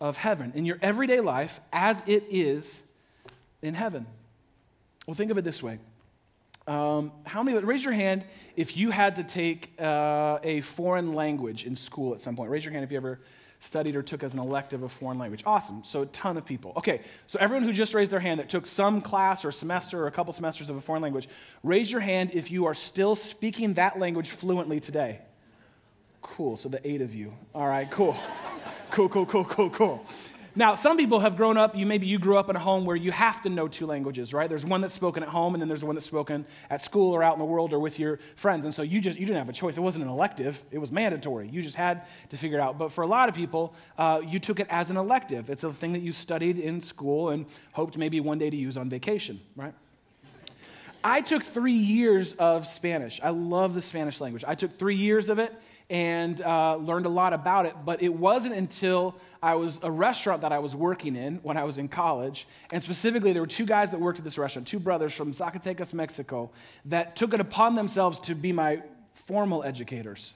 of 0.00 0.16
heaven, 0.16 0.52
in 0.54 0.64
your 0.64 0.78
everyday 0.82 1.20
life 1.20 1.60
as 1.72 2.02
it 2.06 2.24
is 2.30 2.82
in 3.62 3.74
heaven? 3.74 4.06
Well, 5.06 5.14
think 5.14 5.30
of 5.30 5.38
it 5.38 5.42
this 5.42 5.62
way 5.62 5.78
um, 6.66 7.12
how 7.24 7.42
many, 7.42 7.58
raise 7.58 7.84
your 7.84 7.92
hand 7.92 8.24
if 8.56 8.76
you 8.76 8.90
had 8.90 9.16
to 9.16 9.24
take 9.24 9.70
uh, 9.78 10.38
a 10.42 10.60
foreign 10.62 11.12
language 11.12 11.66
in 11.66 11.76
school 11.76 12.14
at 12.14 12.20
some 12.20 12.36
point. 12.36 12.50
Raise 12.50 12.64
your 12.64 12.72
hand 12.72 12.84
if 12.84 12.90
you 12.90 12.96
ever 12.96 13.20
studied 13.60 13.96
or 13.96 14.02
took 14.02 14.22
as 14.22 14.34
an 14.34 14.40
elective 14.40 14.82
a 14.82 14.88
foreign 14.88 15.18
language. 15.18 15.42
Awesome. 15.46 15.82
So 15.84 16.02
a 16.02 16.06
ton 16.06 16.36
of 16.36 16.44
people. 16.44 16.72
Okay, 16.76 17.00
so 17.26 17.38
everyone 17.40 17.64
who 17.64 17.72
just 17.72 17.94
raised 17.94 18.10
their 18.10 18.20
hand 18.20 18.40
that 18.40 18.48
took 18.48 18.66
some 18.66 19.00
class 19.00 19.44
or 19.44 19.52
semester 19.52 20.02
or 20.02 20.06
a 20.06 20.10
couple 20.10 20.32
semesters 20.32 20.70
of 20.70 20.76
a 20.76 20.80
foreign 20.80 21.02
language, 21.02 21.28
raise 21.62 21.90
your 21.90 22.00
hand 22.00 22.30
if 22.32 22.50
you 22.50 22.66
are 22.66 22.74
still 22.74 23.14
speaking 23.14 23.74
that 23.74 23.98
language 23.98 24.30
fluently 24.30 24.80
today. 24.80 25.20
Cool. 26.22 26.56
So 26.56 26.68
the 26.68 26.86
eight 26.88 27.00
of 27.00 27.14
you. 27.14 27.32
All 27.54 27.66
right, 27.66 27.90
cool. 27.90 28.16
cool, 28.90 29.08
cool, 29.08 29.26
cool, 29.26 29.44
cool, 29.44 29.70
cool. 29.70 30.06
Now, 30.56 30.76
some 30.76 30.96
people 30.96 31.18
have 31.18 31.36
grown 31.36 31.56
up, 31.56 31.74
you 31.74 31.84
maybe 31.84 32.06
you 32.06 32.16
grew 32.16 32.36
up 32.36 32.48
in 32.48 32.54
a 32.54 32.60
home 32.60 32.84
where 32.84 32.94
you 32.94 33.10
have 33.10 33.42
to 33.42 33.48
know 33.48 33.66
two 33.66 33.86
languages, 33.86 34.32
right? 34.32 34.48
There's 34.48 34.64
one 34.64 34.80
that's 34.80 34.94
spoken 34.94 35.24
at 35.24 35.28
home 35.28 35.54
and 35.54 35.60
then 35.60 35.66
there's 35.66 35.82
one 35.82 35.96
that's 35.96 36.06
spoken 36.06 36.46
at 36.70 36.80
school 36.80 37.12
or 37.12 37.24
out 37.24 37.32
in 37.32 37.40
the 37.40 37.44
world 37.44 37.72
or 37.72 37.80
with 37.80 37.98
your 37.98 38.20
friends. 38.36 38.64
And 38.64 38.72
so 38.72 38.82
you 38.82 39.00
just 39.00 39.18
you 39.18 39.26
didn't 39.26 39.38
have 39.38 39.48
a 39.48 39.52
choice. 39.52 39.76
It 39.76 39.80
wasn't 39.80 40.04
an 40.04 40.10
elective, 40.10 40.62
it 40.70 40.78
was 40.78 40.92
mandatory. 40.92 41.48
You 41.48 41.60
just 41.60 41.74
had 41.74 42.02
to 42.30 42.36
figure 42.36 42.58
it 42.58 42.60
out. 42.60 42.78
But 42.78 42.92
for 42.92 43.02
a 43.02 43.06
lot 43.06 43.28
of 43.28 43.34
people, 43.34 43.74
uh, 43.98 44.20
you 44.24 44.38
took 44.38 44.60
it 44.60 44.68
as 44.70 44.90
an 44.90 44.96
elective. 44.96 45.50
It's 45.50 45.64
a 45.64 45.72
thing 45.72 45.92
that 45.92 46.02
you 46.02 46.12
studied 46.12 46.60
in 46.60 46.80
school 46.80 47.30
and 47.30 47.46
hoped 47.72 47.96
maybe 47.96 48.20
one 48.20 48.38
day 48.38 48.48
to 48.48 48.56
use 48.56 48.76
on 48.76 48.88
vacation, 48.88 49.40
right? 49.56 49.74
I 51.02 51.20
took 51.20 51.42
three 51.42 51.72
years 51.72 52.32
of 52.34 52.66
Spanish. 52.66 53.20
I 53.22 53.30
love 53.30 53.74
the 53.74 53.82
Spanish 53.82 54.20
language. 54.20 54.44
I 54.46 54.54
took 54.54 54.78
three 54.78 54.96
years 54.96 55.28
of 55.28 55.38
it 55.38 55.52
and 55.90 56.40
uh, 56.40 56.76
learned 56.76 57.06
a 57.06 57.10
lot 57.10 57.32
about 57.32 57.66
it. 57.66 57.74
But 57.84 58.02
it 58.02 58.12
wasn't 58.12 58.54
until 58.54 59.16
I 59.42 59.54
was 59.54 59.78
a 59.82 59.90
restaurant 59.90 60.40
that 60.42 60.52
I 60.52 60.58
was 60.58 60.74
working 60.74 61.16
in 61.16 61.36
when 61.42 61.56
I 61.56 61.64
was 61.64 61.78
in 61.78 61.88
college, 61.88 62.46
and 62.72 62.82
specifically, 62.82 63.32
there 63.32 63.42
were 63.42 63.46
two 63.46 63.66
guys 63.66 63.90
that 63.90 64.00
worked 64.00 64.18
at 64.18 64.24
this 64.24 64.38
restaurant, 64.38 64.66
two 64.66 64.78
brothers 64.78 65.12
from 65.12 65.32
Zacatecas, 65.32 65.92
Mexico, 65.92 66.50
that 66.86 67.16
took 67.16 67.34
it 67.34 67.40
upon 67.40 67.74
themselves 67.74 68.18
to 68.20 68.34
be 68.34 68.52
my 68.52 68.82
formal 69.12 69.62
educators. 69.62 70.34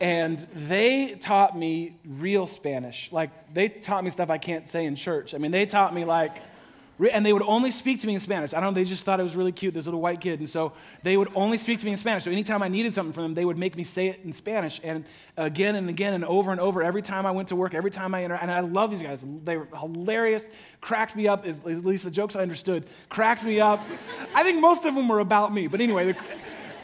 And 0.00 0.38
they 0.54 1.14
taught 1.20 1.56
me 1.56 1.96
real 2.04 2.48
Spanish. 2.48 3.12
Like, 3.12 3.54
they 3.54 3.68
taught 3.68 4.02
me 4.02 4.10
stuff 4.10 4.30
I 4.30 4.38
can't 4.38 4.66
say 4.66 4.84
in 4.86 4.96
church. 4.96 5.32
I 5.34 5.38
mean, 5.38 5.52
they 5.52 5.64
taught 5.64 5.94
me, 5.94 6.04
like, 6.04 6.38
and 7.10 7.24
they 7.24 7.32
would 7.32 7.42
only 7.42 7.70
speak 7.70 8.00
to 8.00 8.06
me 8.06 8.14
in 8.14 8.20
Spanish. 8.20 8.54
I 8.54 8.60
don't 8.60 8.74
know, 8.74 8.80
they 8.80 8.84
just 8.84 9.04
thought 9.04 9.18
it 9.18 9.22
was 9.22 9.36
really 9.36 9.52
cute, 9.52 9.74
this 9.74 9.86
little 9.86 10.00
white 10.00 10.20
kid. 10.20 10.38
And 10.38 10.48
so 10.48 10.72
they 11.02 11.16
would 11.16 11.30
only 11.34 11.58
speak 11.58 11.78
to 11.80 11.84
me 11.84 11.92
in 11.92 11.96
Spanish. 11.96 12.24
So 12.24 12.30
anytime 12.30 12.62
I 12.62 12.68
needed 12.68 12.92
something 12.92 13.12
from 13.12 13.24
them, 13.24 13.34
they 13.34 13.44
would 13.44 13.58
make 13.58 13.76
me 13.76 13.84
say 13.84 14.08
it 14.08 14.20
in 14.24 14.32
Spanish. 14.32 14.80
And 14.84 15.04
again 15.36 15.76
and 15.76 15.88
again 15.88 16.14
and 16.14 16.24
over 16.24 16.52
and 16.52 16.60
over, 16.60 16.82
every 16.82 17.02
time 17.02 17.26
I 17.26 17.30
went 17.30 17.48
to 17.48 17.56
work, 17.56 17.74
every 17.74 17.90
time 17.90 18.14
I 18.14 18.24
enter, 18.24 18.34
and 18.34 18.50
I 18.50 18.60
love 18.60 18.90
these 18.90 19.02
guys. 19.02 19.24
They 19.44 19.56
were 19.56 19.68
hilarious, 19.76 20.48
cracked 20.80 21.16
me 21.16 21.28
up, 21.28 21.46
at 21.46 21.64
least 21.64 22.04
the 22.04 22.10
jokes 22.10 22.36
I 22.36 22.42
understood, 22.42 22.86
cracked 23.08 23.44
me 23.44 23.60
up. 23.60 23.80
I 24.34 24.42
think 24.42 24.60
most 24.60 24.84
of 24.84 24.94
them 24.94 25.08
were 25.08 25.20
about 25.20 25.52
me. 25.54 25.66
But 25.66 25.80
anyway, 25.80 26.14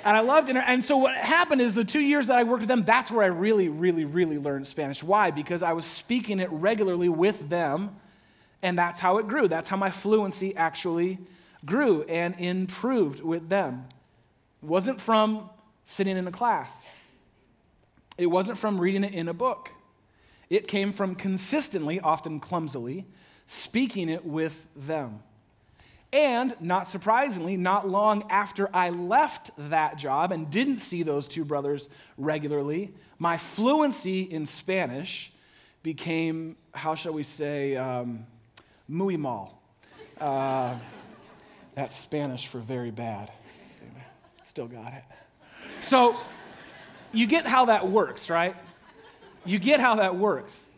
and 0.04 0.16
I 0.16 0.20
loved 0.20 0.48
it. 0.48 0.56
And 0.56 0.84
so 0.84 0.96
what 0.96 1.16
happened 1.16 1.60
is 1.60 1.74
the 1.74 1.84
two 1.84 2.00
years 2.00 2.28
that 2.28 2.36
I 2.36 2.44
worked 2.44 2.60
with 2.60 2.68
them, 2.68 2.84
that's 2.84 3.10
where 3.10 3.24
I 3.24 3.28
really, 3.28 3.68
really, 3.68 4.04
really 4.04 4.38
learned 4.38 4.66
Spanish. 4.66 5.02
Why? 5.02 5.30
Because 5.30 5.62
I 5.62 5.72
was 5.72 5.84
speaking 5.84 6.40
it 6.40 6.50
regularly 6.50 7.08
with 7.08 7.48
them 7.48 7.96
and 8.62 8.78
that's 8.78 8.98
how 8.98 9.18
it 9.18 9.28
grew. 9.28 9.48
That's 9.48 9.68
how 9.68 9.76
my 9.76 9.90
fluency 9.90 10.56
actually 10.56 11.18
grew 11.64 12.02
and 12.04 12.34
improved 12.38 13.20
with 13.20 13.48
them. 13.48 13.86
It 14.62 14.68
wasn't 14.68 15.00
from 15.00 15.50
sitting 15.84 16.16
in 16.16 16.26
a 16.26 16.32
class, 16.32 16.88
it 18.16 18.26
wasn't 18.26 18.58
from 18.58 18.80
reading 18.80 19.04
it 19.04 19.14
in 19.14 19.28
a 19.28 19.34
book. 19.34 19.70
It 20.50 20.66
came 20.66 20.94
from 20.94 21.14
consistently, 21.14 22.00
often 22.00 22.40
clumsily, 22.40 23.04
speaking 23.46 24.08
it 24.08 24.24
with 24.24 24.66
them. 24.74 25.22
And 26.10 26.56
not 26.58 26.88
surprisingly, 26.88 27.58
not 27.58 27.86
long 27.86 28.24
after 28.30 28.74
I 28.74 28.88
left 28.88 29.50
that 29.58 29.98
job 29.98 30.32
and 30.32 30.50
didn't 30.50 30.78
see 30.78 31.02
those 31.02 31.28
two 31.28 31.44
brothers 31.44 31.90
regularly, 32.16 32.94
my 33.18 33.36
fluency 33.36 34.22
in 34.22 34.46
Spanish 34.46 35.30
became, 35.82 36.56
how 36.72 36.94
shall 36.94 37.12
we 37.12 37.22
say, 37.22 37.76
um, 37.76 38.26
muy 38.88 39.16
mal. 39.16 39.60
Uh, 40.20 40.76
that's 41.74 41.96
Spanish 41.96 42.46
for 42.48 42.58
very 42.58 42.90
bad. 42.90 43.30
Still 44.42 44.66
got 44.66 44.94
it. 44.94 45.04
So 45.82 46.16
you 47.12 47.26
get 47.26 47.46
how 47.46 47.66
that 47.66 47.88
works, 47.88 48.30
right? 48.30 48.56
You 49.44 49.58
get 49.58 49.78
how 49.78 49.96
that 49.96 50.16
works. 50.16 50.68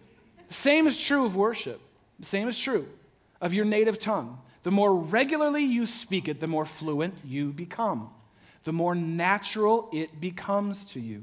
The 0.48 0.54
same 0.54 0.86
is 0.86 0.98
true 1.00 1.24
of 1.24 1.36
worship. 1.36 1.80
The 2.18 2.26
same 2.26 2.48
is 2.48 2.58
true 2.58 2.86
of 3.40 3.54
your 3.54 3.64
native 3.64 3.98
tongue. 3.98 4.38
The 4.62 4.70
more 4.70 4.94
regularly 4.94 5.64
you 5.64 5.86
speak 5.86 6.28
it, 6.28 6.40
the 6.40 6.46
more 6.46 6.66
fluent 6.66 7.14
you 7.24 7.52
become, 7.52 8.10
the 8.64 8.72
more 8.72 8.94
natural 8.94 9.88
it 9.92 10.20
becomes 10.20 10.84
to 10.86 11.00
you. 11.00 11.22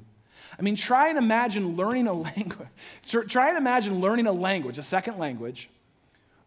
I 0.58 0.62
mean, 0.64 0.76
try 0.76 1.10
and 1.10 1.18
imagine 1.18 1.76
learning 1.76 2.08
a 2.08 2.14
language. 2.30 2.70
Try 3.06 3.50
and 3.50 3.58
imagine 3.58 4.00
learning 4.00 4.26
a 4.26 4.32
language, 4.32 4.78
a 4.80 4.84
second 4.84 5.20
language, 5.20 5.70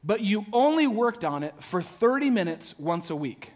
but 0.02 0.20
you 0.20 0.46
only 0.52 0.86
worked 0.86 1.24
on 1.24 1.42
it 1.42 1.54
for 1.60 1.82
30 1.82 2.30
minutes 2.30 2.74
once 2.78 3.10
a 3.10 3.16
week. 3.16 3.52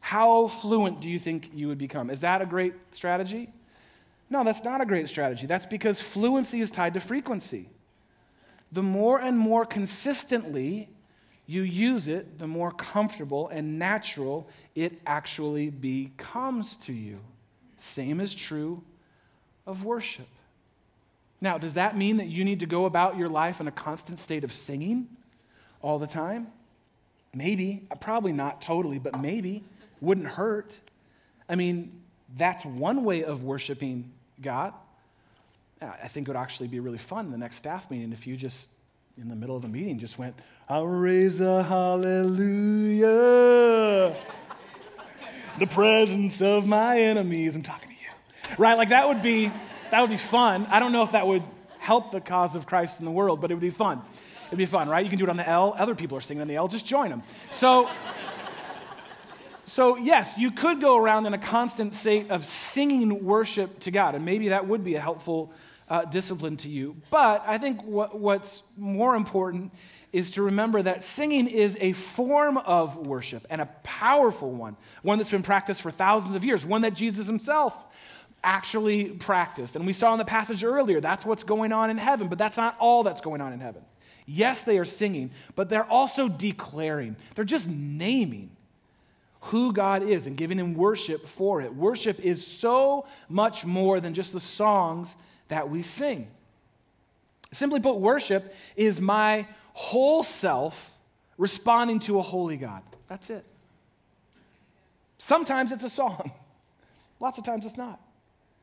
How 0.00 0.48
fluent 0.48 1.00
do 1.00 1.08
you 1.08 1.18
think 1.18 1.50
you 1.54 1.68
would 1.68 1.78
become? 1.78 2.10
Is 2.10 2.20
that 2.20 2.42
a 2.42 2.46
great 2.46 2.74
strategy? 2.90 3.48
No, 4.30 4.42
that's 4.42 4.64
not 4.64 4.80
a 4.80 4.86
great 4.86 5.08
strategy. 5.08 5.46
That's 5.46 5.66
because 5.66 6.00
fluency 6.00 6.60
is 6.60 6.70
tied 6.70 6.94
to 6.94 7.00
frequency. 7.00 7.68
The 8.72 8.82
more 8.82 9.20
and 9.20 9.38
more 9.38 9.64
consistently 9.64 10.88
you 11.46 11.62
use 11.62 12.08
it, 12.08 12.38
the 12.38 12.46
more 12.46 12.72
comfortable 12.72 13.48
and 13.48 13.78
natural 13.78 14.48
it 14.74 15.00
actually 15.06 15.70
becomes 15.70 16.76
to 16.78 16.92
you. 16.92 17.20
Same 17.76 18.20
is 18.20 18.34
true 18.34 18.82
of 19.66 19.84
worship. 19.84 20.28
Now, 21.42 21.58
does 21.58 21.74
that 21.74 21.96
mean 21.96 22.18
that 22.18 22.28
you 22.28 22.44
need 22.44 22.60
to 22.60 22.66
go 22.66 22.84
about 22.84 23.18
your 23.18 23.28
life 23.28 23.60
in 23.60 23.66
a 23.66 23.72
constant 23.72 24.20
state 24.20 24.44
of 24.44 24.52
singing 24.52 25.08
all 25.82 25.98
the 25.98 26.06
time? 26.06 26.46
Maybe. 27.34 27.82
Uh, 27.90 27.96
probably 27.96 28.32
not 28.32 28.60
totally, 28.60 29.00
but 29.00 29.20
maybe. 29.20 29.64
Wouldn't 30.00 30.28
hurt. 30.28 30.78
I 31.48 31.56
mean, 31.56 32.00
that's 32.36 32.64
one 32.64 33.02
way 33.02 33.24
of 33.24 33.42
worshiping 33.42 34.12
God. 34.40 34.72
I 35.80 36.06
think 36.06 36.28
it 36.28 36.30
would 36.30 36.38
actually 36.38 36.68
be 36.68 36.78
really 36.78 36.98
fun 36.98 37.32
the 37.32 37.38
next 37.38 37.56
staff 37.56 37.90
meeting 37.90 38.12
if 38.12 38.24
you 38.24 38.36
just, 38.36 38.68
in 39.18 39.26
the 39.26 39.34
middle 39.34 39.56
of 39.56 39.64
a 39.64 39.68
meeting, 39.68 39.98
just 39.98 40.20
went, 40.20 40.38
I'll 40.68 40.86
raise 40.86 41.40
a 41.40 41.64
hallelujah. 41.64 43.06
the 45.58 45.66
presence 45.66 46.40
of 46.40 46.68
my 46.68 47.00
enemies. 47.00 47.56
I'm 47.56 47.64
talking 47.64 47.88
to 47.88 47.94
you. 47.94 48.56
Right? 48.58 48.78
Like 48.78 48.90
that 48.90 49.08
would 49.08 49.22
be 49.22 49.50
that 49.92 50.00
would 50.00 50.10
be 50.10 50.16
fun. 50.16 50.66
I 50.70 50.80
don't 50.80 50.90
know 50.90 51.02
if 51.02 51.12
that 51.12 51.26
would 51.26 51.42
help 51.78 52.12
the 52.12 52.20
cause 52.22 52.54
of 52.54 52.64
Christ 52.64 53.00
in 53.00 53.04
the 53.04 53.10
world, 53.10 53.42
but 53.42 53.50
it 53.50 53.54
would 53.54 53.60
be 53.60 53.68
fun. 53.68 54.00
It'd 54.46 54.56
be 54.56 54.64
fun, 54.64 54.88
right? 54.88 55.04
You 55.04 55.10
can 55.10 55.18
do 55.18 55.24
it 55.24 55.30
on 55.30 55.36
the 55.36 55.46
L. 55.46 55.74
Other 55.76 55.94
people 55.94 56.16
are 56.16 56.22
singing 56.22 56.40
on 56.40 56.48
the 56.48 56.56
L. 56.56 56.66
Just 56.66 56.86
join 56.86 57.10
them. 57.10 57.22
So, 57.50 57.90
so 59.66 59.98
yes, 59.98 60.38
you 60.38 60.50
could 60.50 60.80
go 60.80 60.96
around 60.96 61.26
in 61.26 61.34
a 61.34 61.38
constant 61.38 61.92
state 61.92 62.30
of 62.30 62.46
singing 62.46 63.22
worship 63.22 63.80
to 63.80 63.90
God, 63.90 64.14
and 64.14 64.24
maybe 64.24 64.48
that 64.48 64.66
would 64.66 64.82
be 64.82 64.94
a 64.94 65.00
helpful 65.00 65.52
uh, 65.90 66.06
discipline 66.06 66.56
to 66.58 66.70
you. 66.70 66.96
But 67.10 67.44
I 67.46 67.58
think 67.58 67.82
what, 67.82 68.18
what's 68.18 68.62
more 68.78 69.14
important 69.14 69.72
is 70.10 70.30
to 70.32 70.42
remember 70.42 70.80
that 70.80 71.04
singing 71.04 71.46
is 71.46 71.76
a 71.82 71.92
form 71.92 72.56
of 72.56 72.96
worship 72.96 73.46
and 73.50 73.60
a 73.60 73.66
powerful 73.82 74.50
one, 74.50 74.74
one 75.02 75.18
that's 75.18 75.30
been 75.30 75.42
practiced 75.42 75.82
for 75.82 75.90
thousands 75.90 76.34
of 76.34 76.46
years, 76.46 76.64
one 76.64 76.80
that 76.80 76.94
Jesus 76.94 77.26
himself 77.26 77.74
actually 78.44 79.04
practiced. 79.04 79.76
And 79.76 79.86
we 79.86 79.92
saw 79.92 80.12
in 80.12 80.18
the 80.18 80.24
passage 80.24 80.64
earlier, 80.64 81.00
that's 81.00 81.24
what's 81.24 81.44
going 81.44 81.72
on 81.72 81.90
in 81.90 81.98
heaven, 81.98 82.28
but 82.28 82.38
that's 82.38 82.56
not 82.56 82.76
all 82.78 83.02
that's 83.02 83.20
going 83.20 83.40
on 83.40 83.52
in 83.52 83.60
heaven. 83.60 83.82
Yes, 84.26 84.62
they 84.62 84.78
are 84.78 84.84
singing, 84.84 85.30
but 85.56 85.68
they're 85.68 85.88
also 85.90 86.28
declaring, 86.28 87.16
they're 87.34 87.44
just 87.44 87.68
naming 87.68 88.50
who 89.40 89.72
God 89.72 90.04
is 90.04 90.26
and 90.26 90.36
giving 90.36 90.58
Him 90.58 90.74
worship 90.74 91.26
for 91.26 91.60
it. 91.60 91.74
Worship 91.74 92.20
is 92.20 92.46
so 92.46 93.06
much 93.28 93.64
more 93.64 94.00
than 94.00 94.14
just 94.14 94.32
the 94.32 94.40
songs 94.40 95.16
that 95.48 95.68
we 95.68 95.82
sing. 95.82 96.28
Simply 97.52 97.80
put, 97.80 97.98
worship 97.98 98.54
is 98.76 99.00
my 99.00 99.46
whole 99.74 100.22
self 100.22 100.90
responding 101.38 101.98
to 102.00 102.18
a 102.18 102.22
holy 102.22 102.56
God. 102.56 102.82
That's 103.08 103.30
it. 103.30 103.44
Sometimes 105.18 105.72
it's 105.72 105.84
a 105.84 105.90
song, 105.90 106.32
lots 107.20 107.38
of 107.38 107.44
times 107.44 107.66
it's 107.66 107.76
not. 107.76 108.00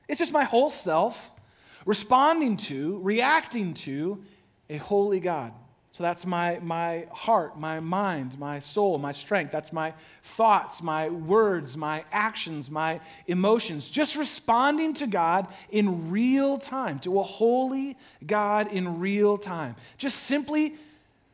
It's 0.09 0.19
just 0.19 0.33
my 0.33 0.43
whole 0.43 0.69
self 0.69 1.31
responding 1.85 2.57
to, 2.57 2.99
reacting 2.99 3.73
to 3.75 4.21
a 4.69 4.77
holy 4.77 5.21
God. 5.21 5.53
So 5.91 6.03
that's 6.03 6.25
my, 6.25 6.59
my 6.59 7.07
heart, 7.11 7.59
my 7.59 7.79
mind, 7.79 8.37
my 8.37 8.59
soul, 8.59 8.97
my 8.97 9.11
strength. 9.11 9.51
That's 9.51 9.73
my 9.73 9.93
thoughts, 10.23 10.81
my 10.81 11.09
words, 11.09 11.75
my 11.75 12.03
actions, 12.11 12.69
my 12.69 13.01
emotions. 13.27 13.89
Just 13.89 14.15
responding 14.15 14.93
to 14.95 15.07
God 15.07 15.47
in 15.71 16.11
real 16.11 16.57
time, 16.57 16.99
to 16.99 17.19
a 17.19 17.23
holy 17.23 17.97
God 18.25 18.71
in 18.71 18.99
real 18.99 19.37
time. 19.37 19.75
Just 19.97 20.21
simply 20.21 20.75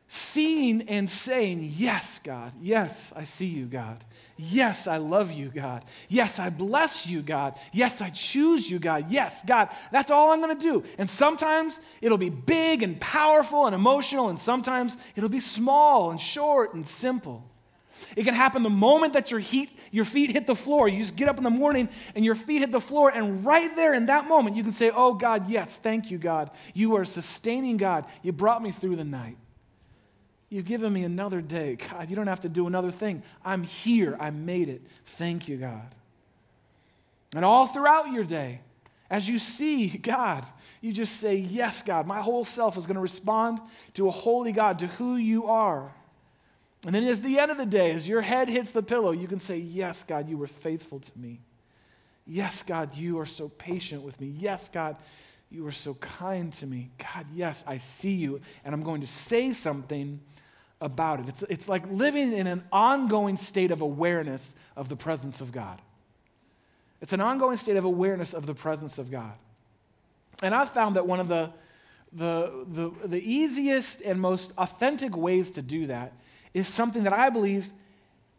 seeing 0.08 0.82
and 0.82 1.08
saying, 1.08 1.72
Yes, 1.76 2.20
God. 2.22 2.52
Yes, 2.60 3.12
I 3.14 3.24
see 3.24 3.46
you, 3.46 3.66
God. 3.66 4.04
Yes, 4.38 4.86
I 4.86 4.98
love 4.98 5.32
you, 5.32 5.48
God. 5.48 5.84
Yes, 6.08 6.38
I 6.38 6.50
bless 6.50 7.06
you, 7.06 7.22
God. 7.22 7.58
Yes, 7.72 8.02
I 8.02 8.10
choose 8.10 8.70
you, 8.70 8.78
God. 8.78 9.10
Yes, 9.10 9.42
God, 9.42 9.70
that's 9.90 10.10
all 10.10 10.30
I'm 10.30 10.42
going 10.42 10.56
to 10.56 10.62
do. 10.62 10.84
And 10.98 11.08
sometimes 11.08 11.80
it'll 12.02 12.18
be 12.18 12.28
big 12.28 12.82
and 12.82 13.00
powerful 13.00 13.64
and 13.64 13.74
emotional, 13.74 14.28
and 14.28 14.38
sometimes 14.38 14.98
it'll 15.16 15.30
be 15.30 15.40
small 15.40 16.10
and 16.10 16.20
short 16.20 16.74
and 16.74 16.86
simple. 16.86 17.48
It 18.14 18.24
can 18.24 18.34
happen 18.34 18.62
the 18.62 18.68
moment 18.68 19.14
that 19.14 19.30
your, 19.30 19.40
heat, 19.40 19.70
your 19.90 20.04
feet 20.04 20.30
hit 20.30 20.46
the 20.46 20.54
floor. 20.54 20.86
You 20.86 20.98
just 20.98 21.16
get 21.16 21.30
up 21.30 21.38
in 21.38 21.44
the 21.44 21.48
morning 21.48 21.88
and 22.14 22.22
your 22.22 22.34
feet 22.34 22.58
hit 22.58 22.70
the 22.70 22.80
floor, 22.80 23.08
and 23.08 23.42
right 23.44 23.74
there 23.74 23.94
in 23.94 24.04
that 24.06 24.28
moment, 24.28 24.54
you 24.54 24.62
can 24.62 24.72
say, 24.72 24.90
Oh, 24.94 25.14
God, 25.14 25.48
yes, 25.48 25.78
thank 25.78 26.10
you, 26.10 26.18
God. 26.18 26.50
You 26.74 26.96
are 26.96 27.06
sustaining 27.06 27.78
God. 27.78 28.04
You 28.22 28.32
brought 28.32 28.62
me 28.62 28.70
through 28.70 28.96
the 28.96 29.04
night. 29.04 29.38
You've 30.48 30.64
given 30.64 30.92
me 30.92 31.04
another 31.04 31.40
day. 31.40 31.76
God, 31.76 32.08
you 32.08 32.16
don't 32.16 32.28
have 32.28 32.40
to 32.40 32.48
do 32.48 32.66
another 32.66 32.90
thing. 32.90 33.22
I'm 33.44 33.62
here. 33.62 34.16
I 34.20 34.30
made 34.30 34.68
it. 34.68 34.82
Thank 35.04 35.48
you, 35.48 35.56
God. 35.56 35.94
And 37.34 37.44
all 37.44 37.66
throughout 37.66 38.12
your 38.12 38.24
day, 38.24 38.60
as 39.10 39.28
you 39.28 39.38
see 39.38 39.88
God, 40.02 40.44
you 40.80 40.92
just 40.92 41.16
say, 41.16 41.36
Yes, 41.36 41.82
God. 41.82 42.06
My 42.06 42.20
whole 42.20 42.44
self 42.44 42.76
is 42.76 42.86
going 42.86 42.94
to 42.94 43.00
respond 43.00 43.60
to 43.94 44.06
a 44.06 44.10
holy 44.10 44.52
God, 44.52 44.78
to 44.80 44.86
who 44.86 45.16
you 45.16 45.46
are. 45.46 45.92
And 46.84 46.94
then 46.94 47.04
at 47.04 47.22
the 47.22 47.38
end 47.40 47.50
of 47.50 47.56
the 47.56 47.66
day, 47.66 47.90
as 47.92 48.06
your 48.06 48.20
head 48.20 48.48
hits 48.48 48.70
the 48.70 48.82
pillow, 48.82 49.10
you 49.10 49.26
can 49.26 49.40
say, 49.40 49.58
Yes, 49.58 50.04
God, 50.04 50.28
you 50.28 50.38
were 50.38 50.46
faithful 50.46 51.00
to 51.00 51.18
me. 51.18 51.40
Yes, 52.26 52.62
God, 52.62 52.94
you 52.96 53.18
are 53.18 53.26
so 53.26 53.48
patient 53.48 54.02
with 54.02 54.20
me. 54.20 54.28
Yes, 54.38 54.68
God, 54.68 54.96
you 55.50 55.66
are 55.66 55.72
so 55.72 55.94
kind 55.94 56.52
to 56.54 56.66
me. 56.66 56.90
God, 56.98 57.26
yes, 57.34 57.64
I 57.66 57.78
see 57.78 58.12
you, 58.12 58.40
and 58.64 58.74
I'm 58.74 58.82
going 58.82 59.00
to 59.00 59.06
say 59.06 59.52
something 59.52 60.20
about 60.80 61.20
it. 61.20 61.28
It's, 61.28 61.42
it's 61.42 61.68
like 61.68 61.90
living 61.90 62.32
in 62.32 62.46
an 62.46 62.62
ongoing 62.70 63.36
state 63.36 63.70
of 63.70 63.80
awareness 63.80 64.54
of 64.76 64.88
the 64.88 64.96
presence 64.96 65.40
of 65.40 65.52
God. 65.52 65.80
It's 67.00 67.12
an 67.12 67.20
ongoing 67.20 67.56
state 67.56 67.76
of 67.76 67.84
awareness 67.84 68.34
of 68.34 68.46
the 68.46 68.54
presence 68.54 68.98
of 68.98 69.10
God. 69.10 69.32
And 70.42 70.54
I've 70.54 70.70
found 70.70 70.96
that 70.96 71.06
one 71.06 71.20
of 71.20 71.28
the, 71.28 71.50
the, 72.12 72.66
the, 72.72 72.90
the 73.06 73.20
easiest 73.20 74.02
and 74.02 74.20
most 74.20 74.52
authentic 74.58 75.16
ways 75.16 75.52
to 75.52 75.62
do 75.62 75.86
that 75.86 76.12
is 76.52 76.68
something 76.68 77.04
that 77.04 77.12
I 77.12 77.30
believe 77.30 77.70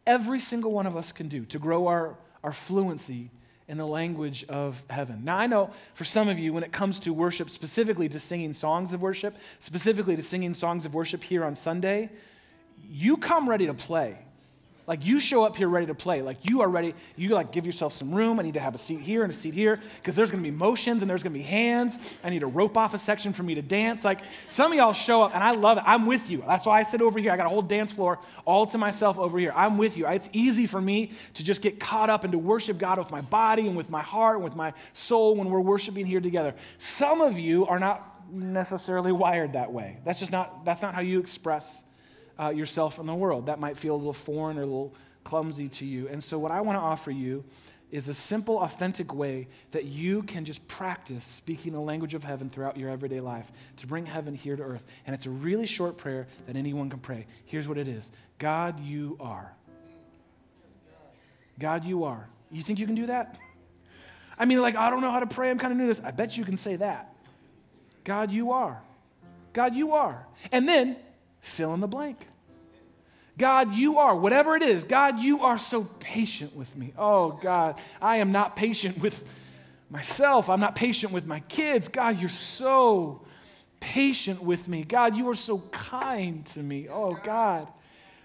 every 0.06 0.39
single 0.39 0.71
one 0.71 0.88
of 0.88 0.95
us 0.95 1.12
can 1.12 1.28
do 1.28 1.45
to 1.45 1.60
grow 1.60 1.88
our, 1.88 2.17
our 2.43 2.54
fluency 2.54 3.30
in 3.67 3.77
the 3.77 3.86
language 3.86 4.45
of 4.47 4.82
heaven. 4.89 5.23
Now, 5.25 5.38
I 5.38 5.47
know 5.47 5.71
for 5.93 6.06
some 6.06 6.30
of 6.30 6.39
you, 6.39 6.53
when 6.53 6.63
it 6.63 6.71
comes 6.71 6.99
to 7.01 7.13
worship, 7.13 7.49
specifically 7.49 8.08
to 8.10 8.19
singing 8.19 8.53
songs 8.53 8.93
of 8.93 9.01
worship, 9.01 9.36
specifically 9.60 10.15
to 10.15 10.23
singing 10.23 10.53
songs 10.53 10.86
of 10.86 10.93
worship 10.93 11.23
here 11.23 11.43
on 11.43 11.53
Sunday, 11.53 12.10
you 12.89 13.17
come 13.17 13.49
ready 13.49 13.65
to 13.67 13.73
play. 13.73 14.17
Like 14.88 15.06
you 15.06 15.19
show 15.19 15.43
up 15.43 15.58
here 15.58 15.67
ready 15.67 15.86
to 15.88 15.93
play. 15.93 16.21
Like 16.21 16.50
you 16.50 16.62
are 16.62 16.69
ready. 16.69 16.95
You 17.17 17.30
like 17.30 17.52
give 17.52 17.65
yourself 17.65 17.91
some 17.91 18.15
room. 18.15 18.39
I 18.39 18.43
need 18.43 18.54
to 18.54 18.62
have 18.62 18.73
a 18.73 18.78
seat 18.78 19.02
here 19.02 19.23
and 19.23 19.34
a 19.34 19.36
seat 19.36 19.54
here 19.54 19.82
because 19.97 20.15
there's 20.15 20.32
going 20.32 20.41
to 20.41 20.50
be 20.50 20.56
motions 20.56 21.02
and 21.02 21.12
there's 21.12 21.23
going 21.23 21.34
to 21.34 21.38
be 21.38 21.43
hands. 21.43 21.97
I 22.23 22.30
need 22.30 22.39
to 22.39 22.47
rope 22.47 22.78
off 22.78 22.93
a 22.93 22.97
section 22.97 23.34
for 23.34 23.43
me 23.43 23.54
to 23.56 23.62
dance. 23.62 24.06
Like 24.06 24.21
some 24.47 24.71
of 24.71 24.78
y'all 24.78 24.93
show 24.93 25.23
up 25.23 25.36
and 25.36 25.43
I 25.43 25.52
love 25.52 25.78
it. 25.78 25.84
I'm 25.86 26.06
with 26.06 26.32
you. 26.32 26.41
That's 26.47 26.65
why 26.65 26.80
I 26.80 26.84
sit 26.84 27.02
over 27.02 27.19
here. 27.19 27.34
I 27.34 27.36
got 27.36 27.47
a 27.47 27.50
whole 27.50 27.62
dance 27.62 27.91
floor 27.91 28.19
all 28.45 28.65
to 28.67 28.78
myself 28.78 29.17
over 29.17 29.38
here. 29.38 29.52
I'm 29.54 29.78
with 29.78 29.97
you. 29.97 30.08
It's 30.08 30.30
easy 30.32 30.65
for 30.65 30.80
me 30.80 31.12
to 31.34 31.43
just 31.43 31.62
get 31.62 31.82
caught 31.82 32.10
up 32.10 32.23
and 32.23 32.32
to 32.32 32.39
worship 32.39 32.78
God 32.78 32.97
with 32.97 33.12
my 33.12 33.21
body 33.21 33.67
and 33.67 33.76
with 33.76 33.89
my 33.89 34.02
heart 34.02 34.36
and 34.38 34.43
with 34.43 34.56
my 34.56 34.71
soul 34.93 35.36
when 35.36 35.50
we're 35.50 35.60
worshiping 35.60 36.06
here 36.06 36.21
together. 36.21 36.56
Some 36.78 37.19
of 37.19 37.38
you 37.38 37.67
are 37.67 37.78
not 37.80 38.23
necessarily 38.32 39.12
wired 39.12 39.52
that 39.52 39.69
way. 39.69 39.97
That's 40.06 40.19
just 40.19 40.32
not 40.32 40.63
that's 40.63 40.82
not 40.82 40.93
how 40.93 41.02
you 41.02 41.19
express 41.19 41.84
uh, 42.39 42.50
yourself 42.50 43.00
in 43.00 43.06
the 43.06 43.15
world. 43.15 43.45
That 43.47 43.60
might 43.60 43.78
feel 43.78 43.95
a 43.95 43.97
little 43.97 44.13
foreign 44.13 44.58
or 44.58 44.63
a 44.63 44.65
little 44.65 44.93
clumsy 45.23 45.69
to 45.69 45.86
you. 45.86 46.08
And 46.08 46.23
so, 46.23 46.39
what 46.39 46.52
I 46.52 46.62
want 46.62 46.78
to 46.78 46.82
offer 46.82 47.12
you 47.12 47.43
is 47.91 48.10
a 48.10 48.13
simple, 48.13 48.60
authentic 48.60 49.13
way 49.13 49.47
that 49.71 49.86
you 49.86 50.21
can 50.23 50.43
just 50.43 50.65
practice 50.67 51.23
speaking 51.26 51.71
the 51.71 51.80
language 51.80 52.13
of 52.13 52.23
heaven 52.23 52.50
throughout 52.50 52.76
your 52.76 52.89
everyday 52.89 53.21
life 53.21 53.50
to 53.78 53.88
bring 53.88 54.06
heaven 54.06 54.36
here 54.36 54.58
to 54.58 54.63
earth. 54.63 54.84
And 55.06 55.13
it's 55.13 55.26
a 55.26 55.30
really 55.30 55.65
short 55.65 55.97
prayer 55.97 56.28
that 56.47 56.56
anyone 56.56 56.89
can 56.89 57.00
pray. 57.00 57.28
Here's 57.45 57.67
what 57.67 57.78
it 57.78 57.88
is 57.88 58.12
God, 58.39 58.80
you 58.80 59.17
are. 59.19 59.54
God, 61.60 61.86
you 61.86 62.04
are. 62.04 62.28
You 62.52 62.62
think 62.62 62.80
you 62.80 62.86
can 62.86 62.95
do 62.95 63.08
that? 63.08 63.38
I 64.38 64.45
mean, 64.45 64.62
like, 64.62 64.76
I 64.76 64.89
don't 64.89 65.02
know 65.02 65.10
how 65.10 65.19
to 65.19 65.28
pray. 65.28 65.50
I'm 65.50 65.58
kind 65.58 65.71
of 65.71 65.78
new 65.78 65.86
to 65.86 65.88
this. 65.88 66.02
I 66.02 66.12
bet 66.12 66.38
you 66.38 66.45
can 66.45 66.58
say 66.58 66.76
that. 66.76 67.13
God, 68.04 68.32
you 68.32 68.52
are. 68.52 68.82
God, 69.54 69.73
you 69.73 69.93
are. 69.93 70.26
And 70.52 70.69
then 70.69 70.97
fill 71.41 71.73
in 71.73 71.80
the 71.80 71.88
blank. 71.88 72.28
God, 73.38 73.76
you 73.76 74.00
are, 74.00 74.15
whatever 74.15 74.56
it 74.56 74.63
is, 74.63 74.84
God, 74.84 75.19
you 75.19 75.43
are 75.43 75.60
so 75.60 75.84
patient 76.00 76.56
with 76.56 76.76
me. 76.76 76.93
Oh, 76.97 77.32
God, 77.32 77.80
I 78.02 78.17
am 78.17 78.32
not 78.32 78.56
patient 78.56 78.97
with 79.02 79.23
myself. 79.89 80.50
I'm 80.50 80.60
not 80.60 80.76
patient 80.76 81.13
with 81.13 81.26
my 81.26 81.39
kids. 81.41 81.88
God, 81.88 82.19
you're 82.19 82.30
so 82.30 83.21
patient 83.80 84.41
with 84.41 84.67
me. 84.67 84.84
God, 84.84 85.15
you 85.15 85.30
are 85.30 85.36
so 85.36 85.60
kind 85.71 86.45
to 86.47 86.60
me. 86.60 86.88
Oh, 86.89 87.13
God. 87.23 87.67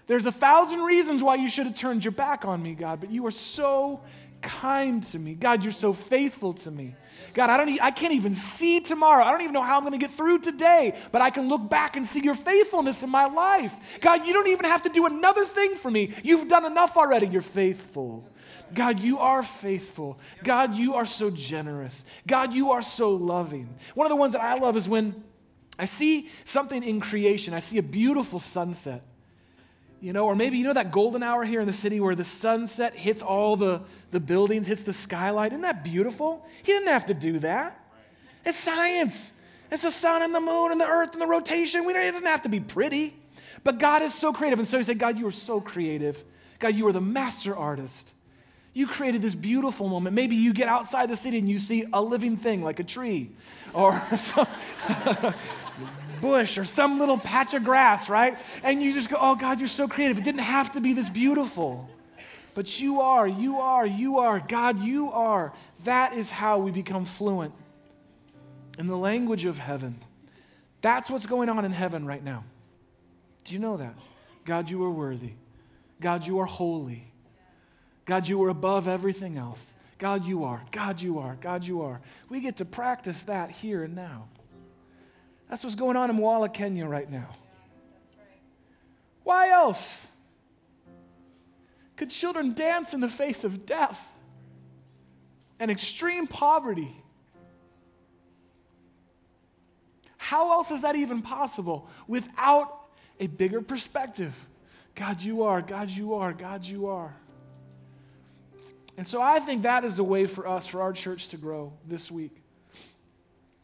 There's 0.07 0.25
a 0.25 0.31
thousand 0.31 0.81
reasons 0.81 1.23
why 1.23 1.35
you 1.35 1.47
should 1.47 1.65
have 1.65 1.75
turned 1.77 2.03
your 2.03 2.11
back 2.11 2.43
on 2.43 2.61
me, 2.61 2.73
God, 2.73 2.99
but 2.99 3.09
you 3.09 3.25
are 3.25 3.31
so 3.31 4.01
kind 4.43 5.01
to 5.03 5.17
me. 5.17 5.33
God, 5.33 5.63
you're 5.63 5.73
so 5.73 5.93
faithful 5.93 6.53
to 6.53 6.71
me. 6.71 6.95
God, 7.33 7.49
I, 7.49 7.57
don't, 7.57 7.81
I 7.81 7.89
can't 7.89 8.13
even 8.13 8.35
see 8.35 8.79
tomorrow. 8.79 9.23
I 9.23 9.31
don't 9.31 9.41
even 9.41 9.53
know 9.53 9.63
how 9.63 9.77
I'm 9.77 9.81
going 9.81 9.93
to 9.93 9.97
get 9.97 10.11
through 10.11 10.39
today, 10.39 10.95
but 11.11 11.21
I 11.21 11.31
can 11.31 11.47
look 11.49 11.67
back 11.67 11.95
and 11.95 12.05
see 12.05 12.19
your 12.19 12.35
faithfulness 12.35 13.01
in 13.01 13.09
my 13.09 13.25
life. 13.25 13.73
God, 14.01 14.27
you 14.27 14.33
don't 14.33 14.47
even 14.47 14.65
have 14.65 14.83
to 14.83 14.89
do 14.89 15.07
another 15.07 15.45
thing 15.45 15.75
for 15.75 15.89
me. 15.89 16.13
You've 16.23 16.47
done 16.47 16.65
enough 16.65 16.95
already. 16.95 17.27
You're 17.27 17.41
faithful. 17.41 18.29
God, 18.73 18.99
you 18.99 19.19
are 19.19 19.41
faithful. 19.41 20.19
God, 20.43 20.75
you 20.75 20.95
are 20.95 21.05
so 21.05 21.31
generous. 21.31 22.05
God, 22.27 22.53
you 22.53 22.71
are 22.71 22.81
so 22.81 23.11
loving. 23.11 23.69
One 23.95 24.05
of 24.05 24.09
the 24.09 24.15
ones 24.15 24.33
that 24.33 24.43
I 24.43 24.55
love 24.59 24.77
is 24.77 24.87
when 24.87 25.23
I 25.79 25.85
see 25.85 26.29
something 26.43 26.83
in 26.83 26.99
creation, 26.99 27.53
I 27.53 27.59
see 27.59 27.77
a 27.79 27.83
beautiful 27.83 28.39
sunset. 28.39 29.03
You 30.03 30.11
know, 30.11 30.25
or 30.25 30.35
maybe 30.35 30.57
you 30.57 30.65
know 30.65 30.73
that 30.73 30.91
golden 30.91 31.23
hour 31.23 31.45
here 31.45 31.61
in 31.61 31.65
the 31.65 31.71
city 31.71 32.01
where 32.01 32.13
the 32.13 32.25
sunset 32.25 32.93
hits 32.93 33.21
all 33.21 33.55
the, 33.55 33.81
the 34.11 34.19
buildings, 34.19 34.67
hits 34.67 34.81
the 34.81 34.91
skylight. 34.91 35.53
Isn't 35.53 35.61
that 35.61 35.81
beautiful? 35.81 36.45
He 36.61 36.73
didn't 36.73 36.89
have 36.89 37.05
to 37.05 37.13
do 37.13 37.39
that. 37.39 37.79
It's 38.45 38.59
science. 38.59 39.31
It's 39.71 39.83
the 39.83 39.91
sun 39.91 40.21
and 40.21 40.35
the 40.35 40.41
moon 40.41 40.73
and 40.73 40.81
the 40.81 40.89
earth 40.89 41.13
and 41.13 41.21
the 41.21 41.25
rotation. 41.25 41.85
We 41.85 41.93
don't, 41.93 42.01
it 42.03 42.11
doesn't 42.11 42.27
have 42.27 42.41
to 42.41 42.49
be 42.49 42.59
pretty. 42.59 43.13
But 43.63 43.79
God 43.79 44.01
is 44.01 44.13
so 44.13 44.33
creative. 44.33 44.59
And 44.59 44.67
so 44.67 44.77
he 44.77 44.83
said, 44.83 44.99
God, 44.99 45.17
you 45.17 45.25
are 45.25 45.31
so 45.31 45.61
creative. 45.61 46.21
God, 46.59 46.75
you 46.75 46.85
are 46.87 46.91
the 46.91 46.99
master 46.99 47.55
artist. 47.55 48.13
You 48.73 48.87
created 48.87 49.21
this 49.21 49.35
beautiful 49.35 49.87
moment. 49.87 50.15
Maybe 50.15 50.35
you 50.35 50.51
get 50.51 50.67
outside 50.67 51.09
the 51.09 51.15
city 51.15 51.37
and 51.37 51.47
you 51.49 51.59
see 51.59 51.85
a 51.93 52.01
living 52.01 52.35
thing 52.35 52.61
like 52.61 52.81
a 52.81 52.83
tree 52.83 53.31
or 53.73 54.03
some 54.19 54.47
bush 56.23 56.57
or 56.57 56.63
some 56.63 56.99
little 56.99 57.17
patch 57.17 57.53
of 57.53 57.63
grass, 57.65 58.09
right? 58.09 58.39
And 58.63 58.81
you 58.81 58.93
just 58.93 59.09
go, 59.09 59.17
oh, 59.19 59.35
God, 59.35 59.59
you're 59.59 59.67
so 59.67 59.87
creative. 59.87 60.17
It 60.17 60.23
didn't 60.23 60.39
have 60.39 60.71
to 60.73 60.81
be 60.81 60.93
this 60.93 61.09
beautiful. 61.09 61.89
But 62.55 62.79
you 62.79 63.01
are, 63.01 63.27
you 63.27 63.59
are, 63.59 63.85
you 63.85 64.19
are. 64.19 64.39
God, 64.39 64.81
you 64.81 65.11
are. 65.11 65.53
That 65.83 66.13
is 66.13 66.31
how 66.31 66.59
we 66.59 66.71
become 66.71 67.03
fluent 67.03 67.53
in 68.79 68.87
the 68.87 68.97
language 68.97 69.43
of 69.43 69.59
heaven. 69.59 69.99
That's 70.81 71.09
what's 71.09 71.25
going 71.25 71.49
on 71.49 71.65
in 71.65 71.71
heaven 71.71 72.05
right 72.05 72.23
now. 72.23 72.45
Do 73.43 73.53
you 73.53 73.59
know 73.59 73.77
that? 73.77 73.93
God, 74.45 74.69
you 74.69 74.81
are 74.83 74.91
worthy. 74.91 75.33
God, 75.99 76.25
you 76.25 76.39
are 76.39 76.45
holy. 76.45 77.03
God, 78.05 78.27
you 78.27 78.41
are 78.43 78.49
above 78.49 78.87
everything 78.87 79.37
else. 79.37 79.73
God, 79.97 80.25
you 80.25 80.45
are. 80.45 80.61
God, 80.71 81.01
you 81.01 81.19
are. 81.19 81.37
God, 81.41 81.63
you 81.65 81.81
are. 81.81 82.01
We 82.29 82.39
get 82.39 82.57
to 82.57 82.65
practice 82.65 83.23
that 83.23 83.51
here 83.51 83.83
and 83.83 83.95
now. 83.95 84.27
That's 85.53 85.63
what's 85.63 85.75
going 85.75 85.95
on 85.95 86.09
in 86.09 86.17
Moala, 86.17 86.51
Kenya 86.51 86.87
right 86.87 87.07
now. 87.07 87.29
Why 89.23 89.51
else 89.51 90.07
could 91.95 92.09
children 92.09 92.55
dance 92.55 92.95
in 92.95 93.01
the 93.01 93.07
face 93.07 93.43
of 93.43 93.67
death 93.67 94.03
and 95.59 95.69
extreme 95.69 96.25
poverty? 96.25 96.91
How 100.17 100.53
else 100.53 100.71
is 100.71 100.81
that 100.81 100.95
even 100.95 101.21
possible 101.21 101.87
without 102.07 102.87
a 103.19 103.27
bigger 103.27 103.61
perspective? 103.61 104.33
God, 104.95 105.21
you 105.21 105.43
are, 105.43 105.61
God, 105.61 105.91
you 105.91 106.15
are, 106.15 106.33
God, 106.33 106.65
you 106.65 106.87
are. 106.87 107.15
And 108.97 109.07
so 109.07 109.21
I 109.21 109.37
think 109.37 109.61
that 109.61 109.85
is 109.85 109.99
a 109.99 110.03
way 110.03 110.25
for 110.25 110.47
us, 110.47 110.65
for 110.65 110.81
our 110.81 110.93
church 110.93 111.27
to 111.27 111.37
grow 111.37 111.71
this 111.87 112.09
week. 112.09 112.42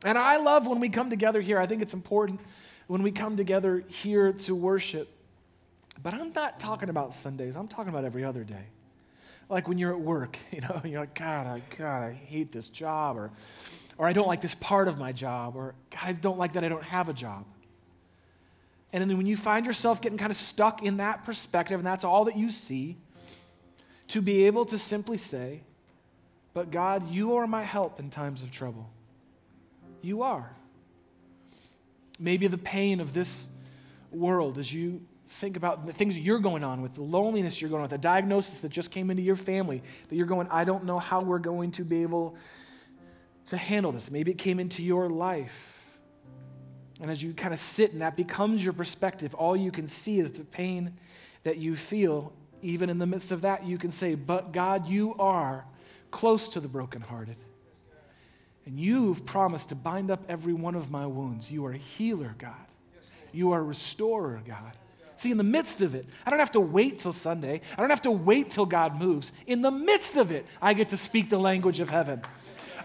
And 0.06 0.18
I 0.18 0.38
love 0.38 0.68
when 0.68 0.80
we 0.80 0.90
come 0.90 1.10
together 1.10 1.42
here. 1.42 1.60
I 1.60 1.68
think 1.68 1.82
it's 1.82 1.94
important 1.94 2.40
when 2.88 3.04
we 3.04 3.12
come 3.12 3.38
together 3.38 3.84
here 3.88 4.34
to 4.34 4.56
worship. 4.56 5.10
But 6.02 6.14
I'm 6.14 6.32
not 6.34 6.60
talking 6.60 6.90
about 6.90 7.14
Sundays, 7.14 7.56
I'm 7.56 7.68
talking 7.68 7.90
about 7.90 8.06
every 8.06 8.24
other 8.24 8.44
day. 8.44 8.66
Like 9.50 9.68
when 9.68 9.78
you're 9.78 9.92
at 9.92 10.00
work, 10.00 10.38
you 10.52 10.62
know, 10.62 10.82
you're 10.84 11.02
like, 11.02 11.16
God, 11.16 11.48
I, 11.48 11.62
God, 11.78 12.04
I 12.04 12.14
hate 12.14 12.52
this 12.52 12.70
job, 12.70 13.18
or, 13.18 13.32
or 13.98 14.08
I 14.08 14.14
don't 14.14 14.28
like 14.28 14.42
this 14.42 14.56
part 14.56 14.88
of 14.88 14.98
my 14.98 15.12
job, 15.12 15.56
or 15.56 15.76
God, 15.92 16.02
I 16.02 16.12
don't 16.14 16.38
like 16.38 16.54
that 16.54 16.64
I 16.64 16.70
don't 16.70 16.84
have 16.84 17.10
a 17.10 17.14
job. 17.14 17.46
And 18.92 19.08
then 19.08 19.18
when 19.18 19.28
you 19.28 19.38
find 19.38 19.66
yourself 19.66 20.02
getting 20.02 20.18
kind 20.18 20.32
of 20.32 20.38
stuck 20.38 20.84
in 20.84 20.98
that 20.98 21.24
perspective, 21.26 21.80
and 21.80 21.86
that's 21.86 22.04
all 22.04 22.26
that 22.26 22.38
you 22.38 22.50
see, 22.50 22.98
to 24.08 24.22
be 24.22 24.46
able 24.46 24.66
to 24.66 24.78
simply 24.78 25.18
say, 25.18 25.62
But 26.54 26.72
God, 26.72 27.12
you 27.12 27.36
are 27.36 27.46
my 27.46 27.62
help 27.62 28.00
in 28.00 28.10
times 28.10 28.42
of 28.42 28.50
trouble. 28.50 28.90
You 30.02 30.24
are. 30.24 30.52
Maybe 32.20 32.48
the 32.48 32.58
pain 32.58 33.00
of 33.00 33.14
this 33.14 33.48
world 34.12 34.58
as 34.58 34.74
you 34.74 35.02
think 35.30 35.58
about 35.58 35.86
the 35.86 35.94
things 35.94 36.18
you're 36.18 36.40
going 36.40 36.64
on 36.64 36.82
with, 36.82 36.96
the 36.96 37.04
loneliness 37.04 37.62
you're 37.62 37.70
going 37.70 37.82
on 37.82 37.84
with, 37.84 37.92
the 37.92 37.98
diagnosis 37.98 38.60
that 38.62 38.70
just 38.70 38.92
came 38.92 39.12
into 39.12 39.22
your 39.22 39.36
family, 39.36 39.82
that 40.10 40.16
you're 40.16 40.26
going, 40.26 40.48
I 40.50 40.64
don't 40.64 40.86
know 40.86 41.00
how 41.00 41.22
we're 41.22 41.40
going 41.40 41.72
to 41.74 41.84
be 41.84 42.02
able 42.02 42.36
to 43.46 43.58
handle 43.58 43.92
this. 43.92 44.10
Maybe 44.10 44.32
it 44.32 44.38
came 44.38 44.60
into 44.60 44.84
your 44.84 45.10
life. 45.10 45.76
And 47.02 47.10
as 47.10 47.24
you 47.24 47.34
kind 47.34 47.54
of 47.54 47.60
sit 47.60 47.94
and 47.94 48.02
that 48.02 48.16
becomes 48.16 48.64
your 48.64 48.74
perspective, 48.74 49.34
all 49.36 49.56
you 49.56 49.72
can 49.72 49.88
see 49.88 50.20
is 50.20 50.32
the 50.32 50.44
pain 50.44 50.94
that 51.44 51.58
you 51.58 51.76
feel. 51.76 52.34
Even 52.62 52.90
in 52.90 52.98
the 52.98 53.08
midst 53.08 53.32
of 53.32 53.42
that, 53.42 53.66
you 53.66 53.78
can 53.78 53.92
say, 53.92 54.16
But 54.16 54.52
God, 54.52 54.88
you 54.88 55.16
are 55.18 55.66
close 56.12 56.50
to 56.50 56.60
the 56.60 56.68
brokenhearted. 56.68 57.38
And 58.70 58.80
you've 58.80 59.26
promised 59.26 59.70
to 59.70 59.76
bind 59.76 60.12
up 60.12 60.24
every 60.30 60.54
one 60.54 60.76
of 60.76 60.92
my 60.92 61.08
wounds. 61.08 61.52
You 61.52 61.66
are 61.66 61.72
a 61.72 61.78
healer, 61.78 62.36
God. 62.38 62.54
You 63.32 63.54
are 63.54 63.62
a 63.62 63.64
restorer, 63.64 64.40
God. 64.48 64.78
See, 65.16 65.32
in 65.32 65.38
the 65.38 65.44
midst 65.44 65.82
of 65.82 65.96
it, 65.96 66.06
I 66.24 66.30
don't 66.30 66.38
have 66.38 66.52
to 66.52 66.60
wait 66.60 67.00
till 67.00 67.12
Sunday. 67.12 67.62
I 67.76 67.82
don't 67.82 67.90
have 67.90 68.04
to 68.04 68.12
wait 68.12 68.52
till 68.52 68.68
God 68.68 69.02
moves. 69.02 69.32
In 69.48 69.64
the 69.64 69.72
midst 69.72 70.18
of 70.18 70.30
it, 70.30 70.46
I 70.62 70.76
get 70.76 70.90
to 70.90 70.98
speak 70.98 71.32
the 71.32 71.40
language 71.40 71.80
of 71.80 71.90
heaven. 71.90 72.22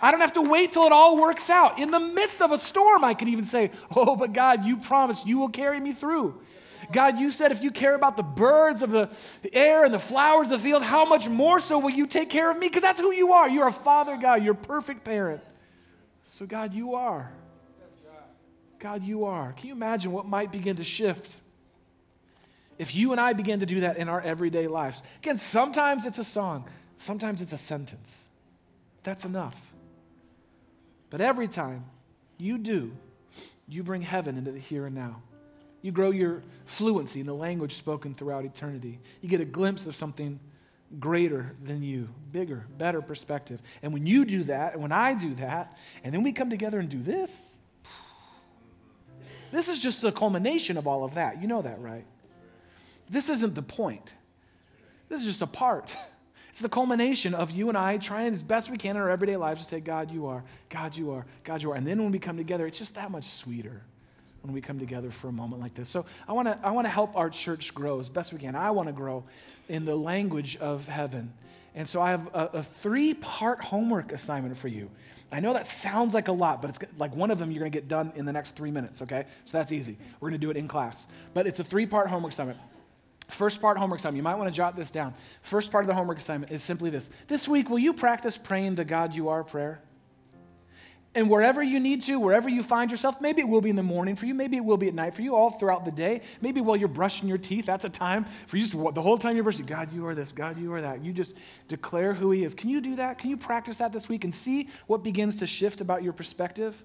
I 0.01 0.11
don't 0.11 0.23
have 0.23 0.33
to 0.33 0.41
wait 0.41 0.73
till 0.73 0.87
it 0.87 0.93
all 0.93 1.19
works 1.19 1.51
out. 1.51 1.79
In 1.79 1.91
the 1.91 2.01
midst 2.01 2.41
of 2.41 2.51
a 2.51 2.57
storm, 2.57 3.05
I 3.05 3.13
can 3.13 3.29
even 3.29 3.45
say, 3.45 3.71
Oh, 3.95 4.17
but 4.17 4.33
God, 4.33 4.65
you 4.65 4.79
promised 4.79 5.27
you 5.27 5.37
will 5.37 5.51
carry 5.51 5.81
me 5.81 5.93
through. 5.93 6.41
God, 6.93 7.19
you 7.19 7.31
said 7.31 7.53
if 7.53 7.63
you 7.63 7.71
care 7.71 7.95
about 7.95 8.17
the 8.17 8.23
birds 8.23 8.81
of 8.81 8.91
the 8.91 9.11
air 9.53 9.85
and 9.85 9.93
the 9.93 9.99
flowers 9.99 10.51
of 10.51 10.63
the 10.63 10.67
field, 10.67 10.83
how 10.83 11.05
much 11.05 11.29
more 11.29 11.61
so 11.61 11.79
will 11.79 11.91
you 11.91 12.07
take 12.07 12.31
care 12.31 12.51
of 12.51 12.59
me? 12.59 12.69
Because 12.69 12.83
that's 12.83 13.01
who 13.01 13.13
you 13.13 13.35
are. 13.35 13.51
You're 13.51 13.69
a 13.69 13.73
father, 13.73 14.17
God. 14.17 14.43
You're 14.43 14.55
a 14.55 14.57
perfect 14.57 15.05
parent. 15.05 15.43
So, 16.25 16.47
God, 16.47 16.75
you 16.75 16.95
are. 16.95 17.31
God, 18.79 19.03
you 19.03 19.25
are. 19.25 19.53
Can 19.53 19.69
you 19.69 19.73
imagine 19.73 20.13
what 20.13 20.27
might 20.27 20.53
begin 20.53 20.77
to 20.77 20.85
shift 20.85 21.37
if 22.77 22.95
you 22.95 23.13
and 23.13 23.21
I 23.21 23.33
begin 23.33 23.61
to 23.61 23.67
do 23.67 23.81
that 23.81 23.97
in 23.97 24.09
our 24.09 24.21
everyday 24.21 24.67
lives? 24.67 25.03
Again, 25.23 25.39
sometimes 25.39 26.05
it's 26.07 26.19
a 26.19 26.25
song, 26.25 26.67
sometimes 26.97 27.41
it's 27.41 27.53
a 27.53 27.59
sentence. 27.59 28.29
That's 29.03 29.25
enough. 29.25 29.57
But 31.11 31.21
every 31.21 31.49
time 31.49 31.85
you 32.39 32.59
do, 32.59 32.93
you 33.69 33.83
bring 33.83 34.03
heaven 34.03 34.37
into 34.37 34.51
the 34.51 34.59
here 34.59 34.87
and 34.87 34.95
now. 34.95 35.23
You 35.81 35.93
grow 35.93 36.11
your 36.11 36.43
fluency 36.65 37.21
in 37.21 37.27
the 37.27 37.35
language 37.35 37.77
spoken 37.77 38.15
throughout 38.15 38.45
eternity. 38.45 38.99
You 39.21 39.29
get 39.29 39.41
a 39.41 39.45
glimpse 39.45 39.87
of 39.87 39.95
something 39.95 40.41
greater 40.99 41.55
than 41.63 41.83
you, 41.83 42.09
bigger, 42.33 42.67
better 42.79 43.03
perspective. 43.03 43.61
And 43.83 43.93
when 43.93 44.07
you 44.07 44.25
do 44.25 44.45
that, 44.45 44.75
and 44.75 44.83
when 44.83 44.93
I 44.93 45.15
do 45.15 45.35
that, 45.37 45.79
and 46.03 46.13
then 46.13 46.23
we 46.23 46.33
come 46.33 46.51
together 46.51 46.79
and 46.79 46.89
do 46.89 47.03
this, 47.03 47.59
this 49.51 49.69
is 49.69 49.79
just 49.79 50.03
the 50.03 50.13
culmination 50.13 50.77
of 50.77 50.87
all 50.87 51.05
of 51.05 51.15
that. 51.15 51.41
You 51.41 51.49
know 51.49 51.63
that, 51.63 51.81
right? 51.81 52.05
This 53.09 53.29
isn't 53.29 53.55
the 53.55 53.63
point. 53.63 54.13
This 55.09 55.21
is 55.21 55.27
just 55.27 55.43
a 55.43 55.47
part. 55.47 55.95
It's 56.51 56.61
the 56.61 56.69
culmination 56.69 57.35
of 57.35 57.51
you 57.51 57.69
and 57.69 57.77
I 57.77 57.99
trying 57.99 58.33
as 58.33 58.41
best 58.41 58.71
we 58.71 58.77
can 58.77 58.95
in 58.95 59.03
our 59.03 59.11
everyday 59.11 59.37
lives 59.37 59.61
to 59.61 59.67
say, 59.69 59.81
God, 59.81 60.09
you 60.09 60.27
are, 60.27 60.45
God, 60.69 60.97
you 60.97 61.11
are, 61.11 61.27
God, 61.43 61.61
you 61.61 61.73
are. 61.73 61.75
And 61.75 61.85
then 61.85 62.01
when 62.01 62.13
we 62.13 62.21
come 62.21 62.37
together, 62.37 62.65
it's 62.65 62.79
just 62.79 62.95
that 62.95 63.11
much 63.11 63.25
sweeter 63.25 63.83
when 64.45 64.53
we 64.53 64.61
come 64.61 64.79
together 64.79 65.11
for 65.11 65.29
a 65.29 65.33
moment 65.33 65.61
like 65.61 65.75
this. 65.75 65.89
So 65.89 66.05
I 66.29 66.33
want 66.33 66.47
to 66.49 66.59
I 66.63 66.71
want 66.71 66.85
to 66.85 66.91
help 66.91 67.17
our 67.17 67.31
church 67.31 67.75
grow 67.75 67.99
as 67.99 68.09
best 68.09 68.33
we 68.33 68.39
can. 68.39 68.55
I 68.55 68.71
want 68.71 68.89
to 68.89 68.93
grow 68.93 69.25
in 69.69 69.85
the 69.85 69.97
language 69.97 70.57
of 70.59 70.87
heaven. 70.87 71.33
And 71.75 71.89
so 71.89 72.01
I 72.01 72.11
have 72.11 72.27
a, 72.29 72.51
a 72.53 72.63
three-part 72.63 73.61
homework 73.61 74.13
assignment 74.13 74.57
for 74.57 74.69
you. 74.69 74.89
I 75.33 75.41
know 75.41 75.53
that 75.55 75.67
sounds 75.67 76.15
like 76.15 76.29
a 76.29 76.33
lot, 76.33 76.63
but 76.63 76.69
it's 76.69 76.79
like 76.99 77.17
one 77.17 77.33
of 77.33 77.39
them 77.41 77.51
you're 77.51 77.59
going 77.59 77.73
to 77.73 77.77
get 77.77 77.89
done 77.89 78.13
in 78.15 78.25
the 78.25 78.33
next 78.33 78.55
three 78.55 78.71
minutes, 78.71 79.03
okay? 79.03 79.25
So 79.45 79.59
that's 79.59 79.73
easy. 79.73 79.97
We're 80.21 80.29
going 80.29 80.41
to 80.41 80.47
do 80.47 80.51
it 80.51 80.57
in 80.57 80.69
class. 80.69 81.09
But 81.33 81.49
it's 81.49 81.59
a 81.59 81.65
three-part 81.65 82.07
homework 82.07 82.33
assignment. 82.33 82.61
First 83.29 83.61
part 83.61 83.77
homework 83.77 83.99
assignment, 83.99 84.19
you 84.19 84.23
might 84.23 84.37
want 84.37 84.49
to 84.49 84.57
jot 84.57 84.77
this 84.77 84.91
down. 84.91 85.15
First 85.43 85.73
part 85.73 85.83
of 85.83 85.89
the 85.89 85.95
homework 85.95 86.19
assignment 86.19 86.53
is 86.53 86.63
simply 86.63 86.91
this. 86.91 87.11
This 87.27 87.49
week, 87.49 87.71
will 87.71 87.79
you 87.79 87.93
practice 87.93 88.37
praying 88.37 88.77
the 88.77 88.85
God 88.85 89.15
you 89.15 89.31
are 89.31 89.43
prayer? 89.43 89.81
And 91.17 91.31
wherever 91.31 91.63
you 91.63 91.79
need 91.79 92.03
to, 92.03 92.19
wherever 92.19 92.49
you 92.49 92.63
find 92.63 92.91
yourself, 92.91 93.21
maybe 93.21 93.41
it 93.41 93.49
will 93.49 93.61
be 93.61 93.71
in 93.71 93.77
the 93.77 93.83
morning 93.85 94.17
for 94.17 94.27
you, 94.27 94.35
maybe 94.35 94.57
it 94.57 94.65
will 94.65 94.77
be 94.77 94.89
at 94.89 94.95
night 94.95 95.15
for 95.15 95.23
you, 95.23 95.37
all 95.37 95.51
throughout 95.51 95.85
the 95.85 95.93
day. 95.93 96.23
Maybe 96.41 96.61
while 96.61 96.77
you're 96.77 96.89
brushing 96.89 97.29
your 97.29 97.39
teeth, 97.39 97.67
that's 97.67 97.85
a 97.85 97.89
time 97.89 98.27
for 98.49 98.57
you 98.57 98.65
just 98.65 98.95
the 98.95 99.03
whole 99.03 99.17
time 99.17 99.37
you're 99.37 99.45
brushing, 99.45 99.67
God, 99.67 99.93
you 99.93 100.07
are 100.07 100.15
this, 100.15 100.33
God, 100.33 100.59
you 100.59 100.73
are 100.73 100.81
that. 100.81 101.05
You 101.05 101.13
just 101.13 101.37
declare 101.69 102.13
who 102.13 102.33
He 102.33 102.43
is. 102.43 102.53
Can 102.53 102.69
you 102.69 102.81
do 102.81 102.97
that? 102.97 103.19
Can 103.19 103.31
you 103.31 103.37
practice 103.37 103.77
that 103.77 103.93
this 103.93 104.09
week 104.09 104.25
and 104.25 104.35
see 104.35 104.69
what 104.89 105.05
begins 105.05 105.37
to 105.37 105.47
shift 105.47 105.81
about 105.81 106.03
your 106.03 106.13
perspective 106.13 106.83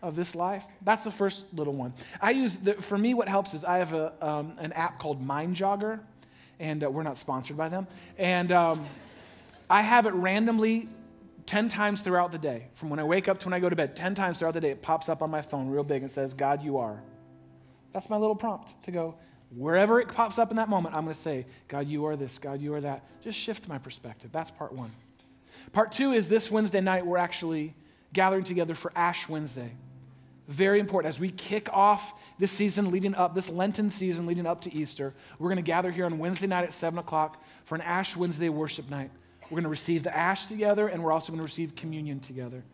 of 0.00 0.16
this 0.16 0.34
life? 0.34 0.64
That's 0.82 1.04
the 1.04 1.10
first 1.10 1.44
little 1.52 1.74
one. 1.74 1.92
I 2.22 2.30
use, 2.30 2.56
the, 2.56 2.74
for 2.74 2.96
me, 2.96 3.12
what 3.12 3.28
helps 3.28 3.52
is 3.52 3.64
I 3.64 3.76
have 3.76 3.92
a, 3.92 4.12
um, 4.26 4.54
an 4.58 4.72
app 4.72 4.98
called 4.98 5.20
Mind 5.20 5.54
Jogger, 5.54 6.00
and 6.60 6.82
uh, 6.82 6.90
we're 6.90 7.02
not 7.02 7.18
sponsored 7.18 7.58
by 7.58 7.68
them. 7.68 7.86
And 8.16 8.52
um, 8.52 8.86
I 9.68 9.82
have 9.82 10.06
it 10.06 10.14
randomly 10.14 10.88
10 11.46 11.68
times 11.68 12.02
throughout 12.02 12.32
the 12.32 12.38
day, 12.38 12.66
from 12.74 12.90
when 12.90 12.98
I 12.98 13.04
wake 13.04 13.28
up 13.28 13.38
to 13.40 13.46
when 13.46 13.54
I 13.54 13.60
go 13.60 13.68
to 13.68 13.76
bed, 13.76 13.94
10 13.94 14.14
times 14.14 14.38
throughout 14.38 14.54
the 14.54 14.60
day, 14.60 14.70
it 14.70 14.82
pops 14.82 15.08
up 15.08 15.22
on 15.22 15.30
my 15.30 15.40
phone 15.40 15.68
real 15.68 15.84
big 15.84 16.02
and 16.02 16.10
says, 16.10 16.34
God, 16.34 16.62
you 16.62 16.78
are. 16.78 17.00
That's 17.92 18.10
my 18.10 18.16
little 18.16 18.36
prompt 18.36 18.82
to 18.84 18.90
go, 18.90 19.14
wherever 19.54 20.00
it 20.00 20.08
pops 20.08 20.38
up 20.38 20.50
in 20.50 20.56
that 20.56 20.68
moment, 20.68 20.94
I'm 20.94 21.04
going 21.04 21.14
to 21.14 21.20
say, 21.20 21.46
God, 21.68 21.86
you 21.86 22.04
are 22.06 22.16
this, 22.16 22.38
God, 22.38 22.60
you 22.60 22.74
are 22.74 22.80
that. 22.80 23.04
Just 23.22 23.38
shift 23.38 23.68
my 23.68 23.78
perspective. 23.78 24.30
That's 24.32 24.50
part 24.50 24.72
one. 24.72 24.90
Part 25.72 25.92
two 25.92 26.12
is 26.12 26.28
this 26.28 26.50
Wednesday 26.50 26.80
night, 26.80 27.06
we're 27.06 27.16
actually 27.16 27.74
gathering 28.12 28.44
together 28.44 28.74
for 28.74 28.92
Ash 28.96 29.28
Wednesday. 29.28 29.70
Very 30.48 30.78
important. 30.78 31.12
As 31.12 31.18
we 31.18 31.30
kick 31.30 31.68
off 31.72 32.14
this 32.38 32.52
season 32.52 32.90
leading 32.90 33.14
up, 33.14 33.34
this 33.34 33.48
Lenten 33.48 33.90
season 33.90 34.26
leading 34.26 34.46
up 34.46 34.60
to 34.62 34.74
Easter, 34.74 35.12
we're 35.38 35.48
going 35.48 35.56
to 35.56 35.62
gather 35.62 35.90
here 35.90 36.06
on 36.06 36.18
Wednesday 36.18 36.46
night 36.46 36.64
at 36.64 36.72
7 36.72 36.98
o'clock 36.98 37.42
for 37.64 37.74
an 37.74 37.80
Ash 37.80 38.16
Wednesday 38.16 38.48
worship 38.48 38.88
night. 38.88 39.10
We're 39.50 39.56
going 39.56 39.64
to 39.64 39.68
receive 39.68 40.02
the 40.02 40.16
ash 40.16 40.46
together, 40.46 40.88
and 40.88 41.02
we're 41.02 41.12
also 41.12 41.32
going 41.32 41.38
to 41.38 41.44
receive 41.44 41.74
communion 41.74 42.20
together. 42.20 42.64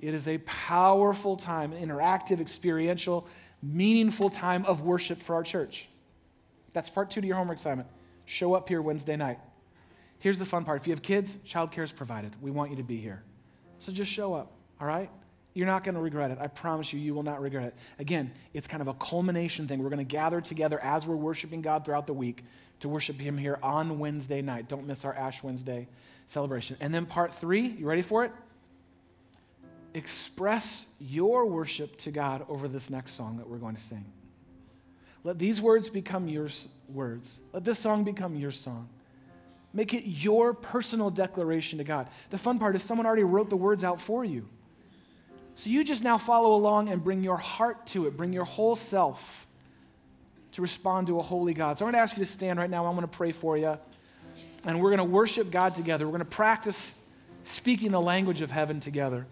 It 0.00 0.14
is 0.14 0.28
a 0.28 0.38
powerful 0.38 1.36
time, 1.36 1.72
interactive, 1.72 2.40
experiential, 2.40 3.26
meaningful 3.62 4.30
time 4.30 4.64
of 4.64 4.82
worship 4.82 5.20
for 5.20 5.34
our 5.34 5.42
church. 5.42 5.88
That's 6.72 6.88
part 6.88 7.10
two 7.10 7.20
to 7.20 7.26
your 7.26 7.36
homework 7.36 7.58
assignment. 7.58 7.88
Show 8.24 8.54
up 8.54 8.68
here 8.68 8.82
Wednesday 8.82 9.16
night. 9.16 9.38
Here's 10.20 10.38
the 10.38 10.44
fun 10.44 10.64
part 10.64 10.80
if 10.80 10.86
you 10.86 10.92
have 10.92 11.02
kids, 11.02 11.38
childcare 11.46 11.84
is 11.84 11.92
provided. 11.92 12.34
We 12.40 12.50
want 12.50 12.70
you 12.70 12.76
to 12.76 12.82
be 12.82 12.96
here. 12.96 13.22
So 13.78 13.92
just 13.92 14.10
show 14.10 14.34
up, 14.34 14.52
all 14.80 14.86
right? 14.86 15.10
You're 15.58 15.66
not 15.66 15.82
going 15.82 15.96
to 15.96 16.00
regret 16.00 16.30
it. 16.30 16.38
I 16.40 16.46
promise 16.46 16.92
you, 16.92 17.00
you 17.00 17.14
will 17.14 17.24
not 17.24 17.40
regret 17.40 17.64
it. 17.64 17.74
Again, 17.98 18.30
it's 18.54 18.68
kind 18.68 18.80
of 18.80 18.86
a 18.86 18.94
culmination 18.94 19.66
thing. 19.66 19.82
We're 19.82 19.88
going 19.88 19.98
to 19.98 20.04
gather 20.04 20.40
together 20.40 20.78
as 20.84 21.04
we're 21.04 21.16
worshiping 21.16 21.62
God 21.62 21.84
throughout 21.84 22.06
the 22.06 22.12
week 22.12 22.44
to 22.78 22.88
worship 22.88 23.16
Him 23.16 23.36
here 23.36 23.58
on 23.60 23.98
Wednesday 23.98 24.40
night. 24.40 24.68
Don't 24.68 24.86
miss 24.86 25.04
our 25.04 25.14
Ash 25.16 25.42
Wednesday 25.42 25.88
celebration. 26.28 26.76
And 26.78 26.94
then 26.94 27.06
part 27.06 27.34
three, 27.34 27.74
you 27.76 27.88
ready 27.88 28.02
for 28.02 28.24
it? 28.24 28.30
express 29.94 30.86
your 31.00 31.44
worship 31.46 31.96
to 31.96 32.12
God 32.12 32.46
over 32.48 32.68
this 32.68 32.88
next 32.88 33.14
song 33.14 33.36
that 33.38 33.48
we're 33.48 33.56
going 33.58 33.74
to 33.74 33.82
sing. 33.82 34.04
Let 35.24 35.40
these 35.40 35.60
words 35.60 35.90
become 35.90 36.28
your 36.28 36.48
words. 36.88 37.40
Let 37.52 37.64
this 37.64 37.80
song 37.80 38.04
become 38.04 38.36
your 38.36 38.52
song. 38.52 38.88
Make 39.74 39.92
it 39.92 40.04
your 40.04 40.54
personal 40.54 41.10
declaration 41.10 41.78
to 41.78 41.84
God. 41.84 42.08
The 42.30 42.38
fun 42.38 42.60
part 42.60 42.76
is 42.76 42.84
someone 42.84 43.06
already 43.06 43.24
wrote 43.24 43.50
the 43.50 43.56
words 43.56 43.82
out 43.82 44.00
for 44.00 44.24
you. 44.24 44.48
So 45.58 45.70
you 45.70 45.82
just 45.82 46.04
now 46.04 46.18
follow 46.18 46.54
along 46.54 46.88
and 46.88 47.02
bring 47.02 47.20
your 47.20 47.36
heart 47.36 47.84
to 47.86 48.06
it, 48.06 48.16
bring 48.16 48.32
your 48.32 48.44
whole 48.44 48.76
self 48.76 49.44
to 50.52 50.62
respond 50.62 51.08
to 51.08 51.18
a 51.18 51.22
holy 51.22 51.52
God. 51.52 51.76
So 51.76 51.84
I'm 51.84 51.90
going 51.90 51.98
to 51.98 52.02
ask 52.02 52.16
you 52.16 52.24
to 52.24 52.30
stand 52.30 52.60
right 52.60 52.70
now. 52.70 52.86
I'm 52.86 52.94
going 52.94 53.02
to 53.02 53.08
pray 53.08 53.32
for 53.32 53.58
you. 53.58 53.76
And 54.64 54.80
we're 54.80 54.90
going 54.90 54.98
to 54.98 55.04
worship 55.04 55.50
God 55.50 55.74
together. 55.74 56.06
We're 56.06 56.12
going 56.12 56.20
to 56.20 56.26
practice 56.26 56.96
speaking 57.42 57.90
the 57.90 58.00
language 58.00 58.40
of 58.40 58.52
heaven 58.52 58.78
together. 58.78 59.26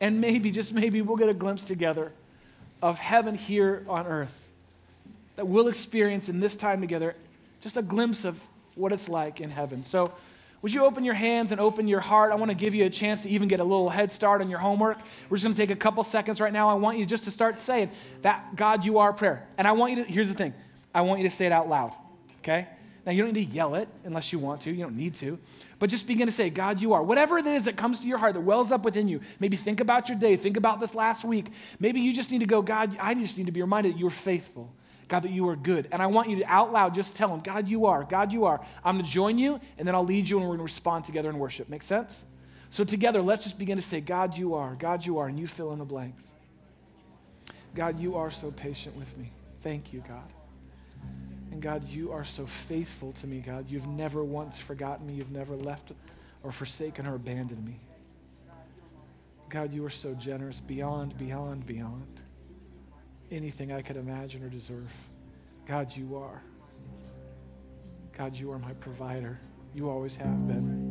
And 0.00 0.20
maybe, 0.20 0.52
just 0.52 0.72
maybe, 0.72 1.02
we'll 1.02 1.16
get 1.16 1.28
a 1.28 1.34
glimpse 1.34 1.64
together 1.64 2.12
of 2.80 3.00
heaven 3.00 3.34
here 3.34 3.84
on 3.88 4.06
earth 4.06 4.48
that 5.34 5.48
we'll 5.48 5.66
experience 5.66 6.28
in 6.28 6.38
this 6.38 6.54
time 6.54 6.80
together, 6.80 7.16
just 7.60 7.76
a 7.76 7.82
glimpse 7.82 8.24
of 8.24 8.40
what 8.76 8.92
it's 8.92 9.08
like 9.08 9.40
in 9.40 9.50
heaven. 9.50 9.82
So, 9.82 10.12
would 10.62 10.74
you 10.74 10.84
open 10.84 11.04
your 11.04 11.14
hands 11.14 11.52
and 11.52 11.60
open 11.60 11.88
your 11.88 12.00
heart? 12.00 12.32
I 12.32 12.34
want 12.34 12.50
to 12.50 12.54
give 12.54 12.74
you 12.74 12.84
a 12.84 12.90
chance 12.90 13.22
to 13.22 13.30
even 13.30 13.48
get 13.48 13.60
a 13.60 13.64
little 13.64 13.88
head 13.88 14.12
start 14.12 14.42
on 14.42 14.50
your 14.50 14.58
homework. 14.58 14.98
We're 15.28 15.38
just 15.38 15.44
going 15.44 15.54
to 15.54 15.60
take 15.60 15.70
a 15.70 15.76
couple 15.76 16.04
seconds 16.04 16.40
right 16.40 16.52
now. 16.52 16.68
I 16.68 16.74
want 16.74 16.98
you 16.98 17.06
just 17.06 17.24
to 17.24 17.30
start 17.30 17.58
saying 17.58 17.90
that 18.22 18.56
God, 18.56 18.84
you 18.84 18.98
are 18.98 19.12
prayer. 19.12 19.48
And 19.56 19.66
I 19.66 19.72
want 19.72 19.96
you 19.96 20.04
to, 20.04 20.10
here's 20.10 20.28
the 20.28 20.34
thing 20.34 20.52
I 20.94 21.00
want 21.02 21.20
you 21.20 21.28
to 21.28 21.34
say 21.34 21.46
it 21.46 21.52
out 21.52 21.68
loud, 21.68 21.92
okay? 22.40 22.68
Now, 23.06 23.12
you 23.12 23.22
don't 23.22 23.32
need 23.32 23.46
to 23.48 23.54
yell 23.54 23.76
it 23.76 23.88
unless 24.04 24.32
you 24.32 24.38
want 24.38 24.60
to. 24.62 24.70
You 24.70 24.84
don't 24.84 24.96
need 24.96 25.14
to. 25.16 25.38
But 25.78 25.88
just 25.88 26.06
begin 26.06 26.26
to 26.26 26.32
say, 26.32 26.50
God, 26.50 26.80
you 26.80 26.92
are. 26.92 27.02
Whatever 27.02 27.38
it 27.38 27.46
is 27.46 27.64
that 27.64 27.76
comes 27.76 28.00
to 28.00 28.06
your 28.06 28.18
heart, 28.18 28.34
that 28.34 28.40
wells 28.40 28.70
up 28.70 28.84
within 28.84 29.08
you. 29.08 29.20
Maybe 29.38 29.56
think 29.56 29.80
about 29.80 30.10
your 30.10 30.18
day. 30.18 30.36
Think 30.36 30.58
about 30.58 30.80
this 30.80 30.94
last 30.94 31.24
week. 31.24 31.46
Maybe 31.78 32.00
you 32.00 32.12
just 32.12 32.30
need 32.30 32.40
to 32.40 32.46
go, 32.46 32.60
God, 32.60 32.94
I 33.00 33.14
just 33.14 33.38
need 33.38 33.46
to 33.46 33.52
be 33.52 33.62
reminded 33.62 33.94
that 33.94 33.98
you 33.98 34.06
are 34.06 34.10
faithful. 34.10 34.70
God, 35.10 35.24
that 35.24 35.32
you 35.32 35.48
are 35.48 35.56
good. 35.56 35.88
And 35.90 36.00
I 36.00 36.06
want 36.06 36.30
you 36.30 36.36
to 36.36 36.44
out 36.44 36.72
loud 36.72 36.94
just 36.94 37.16
tell 37.16 37.34
him, 37.34 37.40
God, 37.40 37.68
you 37.68 37.86
are. 37.86 38.04
God, 38.04 38.32
you 38.32 38.44
are. 38.44 38.64
I'm 38.84 38.94
going 38.94 39.04
to 39.04 39.10
join 39.10 39.38
you, 39.38 39.60
and 39.76 39.86
then 39.86 39.96
I'll 39.96 40.04
lead 40.04 40.28
you, 40.28 40.36
and 40.36 40.44
we're 40.44 40.56
going 40.56 40.58
to 40.58 40.72
respond 40.72 41.04
together 41.04 41.28
in 41.28 41.36
worship. 41.36 41.68
Make 41.68 41.82
sense? 41.82 42.24
So, 42.70 42.84
together, 42.84 43.20
let's 43.20 43.42
just 43.42 43.58
begin 43.58 43.76
to 43.76 43.82
say, 43.82 44.00
God, 44.00 44.38
you 44.38 44.54
are. 44.54 44.76
God, 44.76 45.04
you 45.04 45.18
are. 45.18 45.26
And 45.26 45.36
you 45.36 45.48
fill 45.48 45.72
in 45.72 45.80
the 45.80 45.84
blanks. 45.84 46.32
God, 47.74 47.98
you 47.98 48.14
are 48.14 48.30
so 48.30 48.52
patient 48.52 48.94
with 48.94 49.18
me. 49.18 49.32
Thank 49.62 49.92
you, 49.92 50.04
God. 50.06 50.30
And 51.50 51.60
God, 51.60 51.88
you 51.88 52.12
are 52.12 52.24
so 52.24 52.46
faithful 52.46 53.10
to 53.14 53.26
me, 53.26 53.40
God. 53.40 53.68
You've 53.68 53.88
never 53.88 54.22
once 54.22 54.58
forgotten 54.58 55.08
me. 55.08 55.14
You've 55.14 55.32
never 55.32 55.56
left 55.56 55.90
or 56.44 56.52
forsaken 56.52 57.04
or 57.04 57.16
abandoned 57.16 57.66
me. 57.66 57.80
God, 59.48 59.74
you 59.74 59.84
are 59.84 59.90
so 59.90 60.14
generous 60.14 60.60
beyond, 60.60 61.18
beyond, 61.18 61.66
beyond 61.66 62.20
anything 63.30 63.72
I 63.72 63.82
could 63.82 63.96
imagine 63.96 64.42
or 64.42 64.48
deserve. 64.48 64.90
God, 65.66 65.94
you 65.96 66.16
are. 66.16 66.42
God, 68.16 68.36
you 68.36 68.50
are 68.52 68.58
my 68.58 68.72
provider. 68.74 69.38
You 69.74 69.88
always 69.88 70.16
have 70.16 70.48
been. 70.48 70.90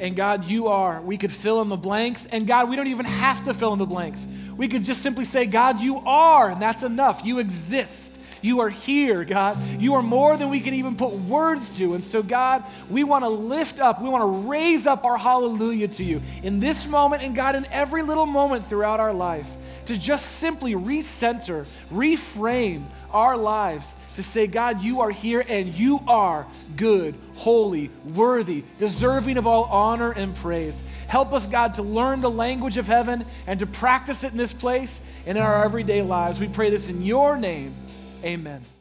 And 0.00 0.16
God, 0.16 0.44
you 0.44 0.68
are. 0.68 1.00
We 1.00 1.18
could 1.18 1.32
fill 1.32 1.60
in 1.60 1.68
the 1.68 1.76
blanks. 1.76 2.26
And 2.26 2.46
God, 2.46 2.68
we 2.68 2.76
don't 2.76 2.86
even 2.86 3.06
have 3.06 3.44
to 3.44 3.54
fill 3.54 3.72
in 3.72 3.78
the 3.78 3.86
blanks. 3.86 4.26
We 4.56 4.68
could 4.68 4.84
just 4.84 5.02
simply 5.02 5.24
say, 5.24 5.46
God, 5.46 5.80
you 5.80 5.98
are. 5.98 6.50
And 6.50 6.62
that's 6.62 6.82
enough. 6.82 7.24
You 7.24 7.38
exist. 7.38 8.17
You 8.42 8.60
are 8.60 8.68
here, 8.68 9.24
God. 9.24 9.58
You 9.80 9.94
are 9.94 10.02
more 10.02 10.36
than 10.36 10.50
we 10.50 10.60
can 10.60 10.74
even 10.74 10.96
put 10.96 11.12
words 11.12 11.76
to. 11.78 11.94
And 11.94 12.02
so, 12.02 12.22
God, 12.22 12.64
we 12.88 13.04
want 13.04 13.24
to 13.24 13.28
lift 13.28 13.80
up, 13.80 14.02
we 14.02 14.08
want 14.08 14.22
to 14.22 14.48
raise 14.48 14.86
up 14.86 15.04
our 15.04 15.16
hallelujah 15.16 15.88
to 15.88 16.04
you 16.04 16.22
in 16.42 16.60
this 16.60 16.86
moment, 16.86 17.22
and 17.22 17.34
God, 17.34 17.56
in 17.56 17.66
every 17.66 18.02
little 18.02 18.26
moment 18.26 18.66
throughout 18.66 19.00
our 19.00 19.12
life, 19.12 19.48
to 19.86 19.96
just 19.96 20.36
simply 20.36 20.74
recenter, 20.74 21.66
reframe 21.92 22.84
our 23.10 23.36
lives 23.36 23.94
to 24.18 24.22
say, 24.24 24.48
God, 24.48 24.82
you 24.82 25.00
are 25.00 25.10
here 25.10 25.44
and 25.46 25.72
you 25.72 26.00
are 26.08 26.44
good, 26.76 27.14
holy, 27.36 27.88
worthy, 28.14 28.64
deserving 28.76 29.38
of 29.38 29.46
all 29.46 29.64
honor 29.64 30.10
and 30.10 30.34
praise. 30.34 30.82
Help 31.06 31.32
us, 31.32 31.46
God, 31.46 31.74
to 31.74 31.82
learn 31.82 32.20
the 32.20 32.28
language 32.28 32.78
of 32.78 32.86
heaven 32.88 33.24
and 33.46 33.60
to 33.60 33.66
practice 33.66 34.24
it 34.24 34.32
in 34.32 34.36
this 34.36 34.52
place 34.52 35.00
and 35.24 35.38
in 35.38 35.44
our 35.44 35.64
everyday 35.64 36.02
lives. 36.02 36.40
We 36.40 36.48
pray 36.48 36.68
this 36.68 36.88
in 36.88 37.00
your 37.02 37.36
name. 37.36 37.76
Amen. 38.24 38.77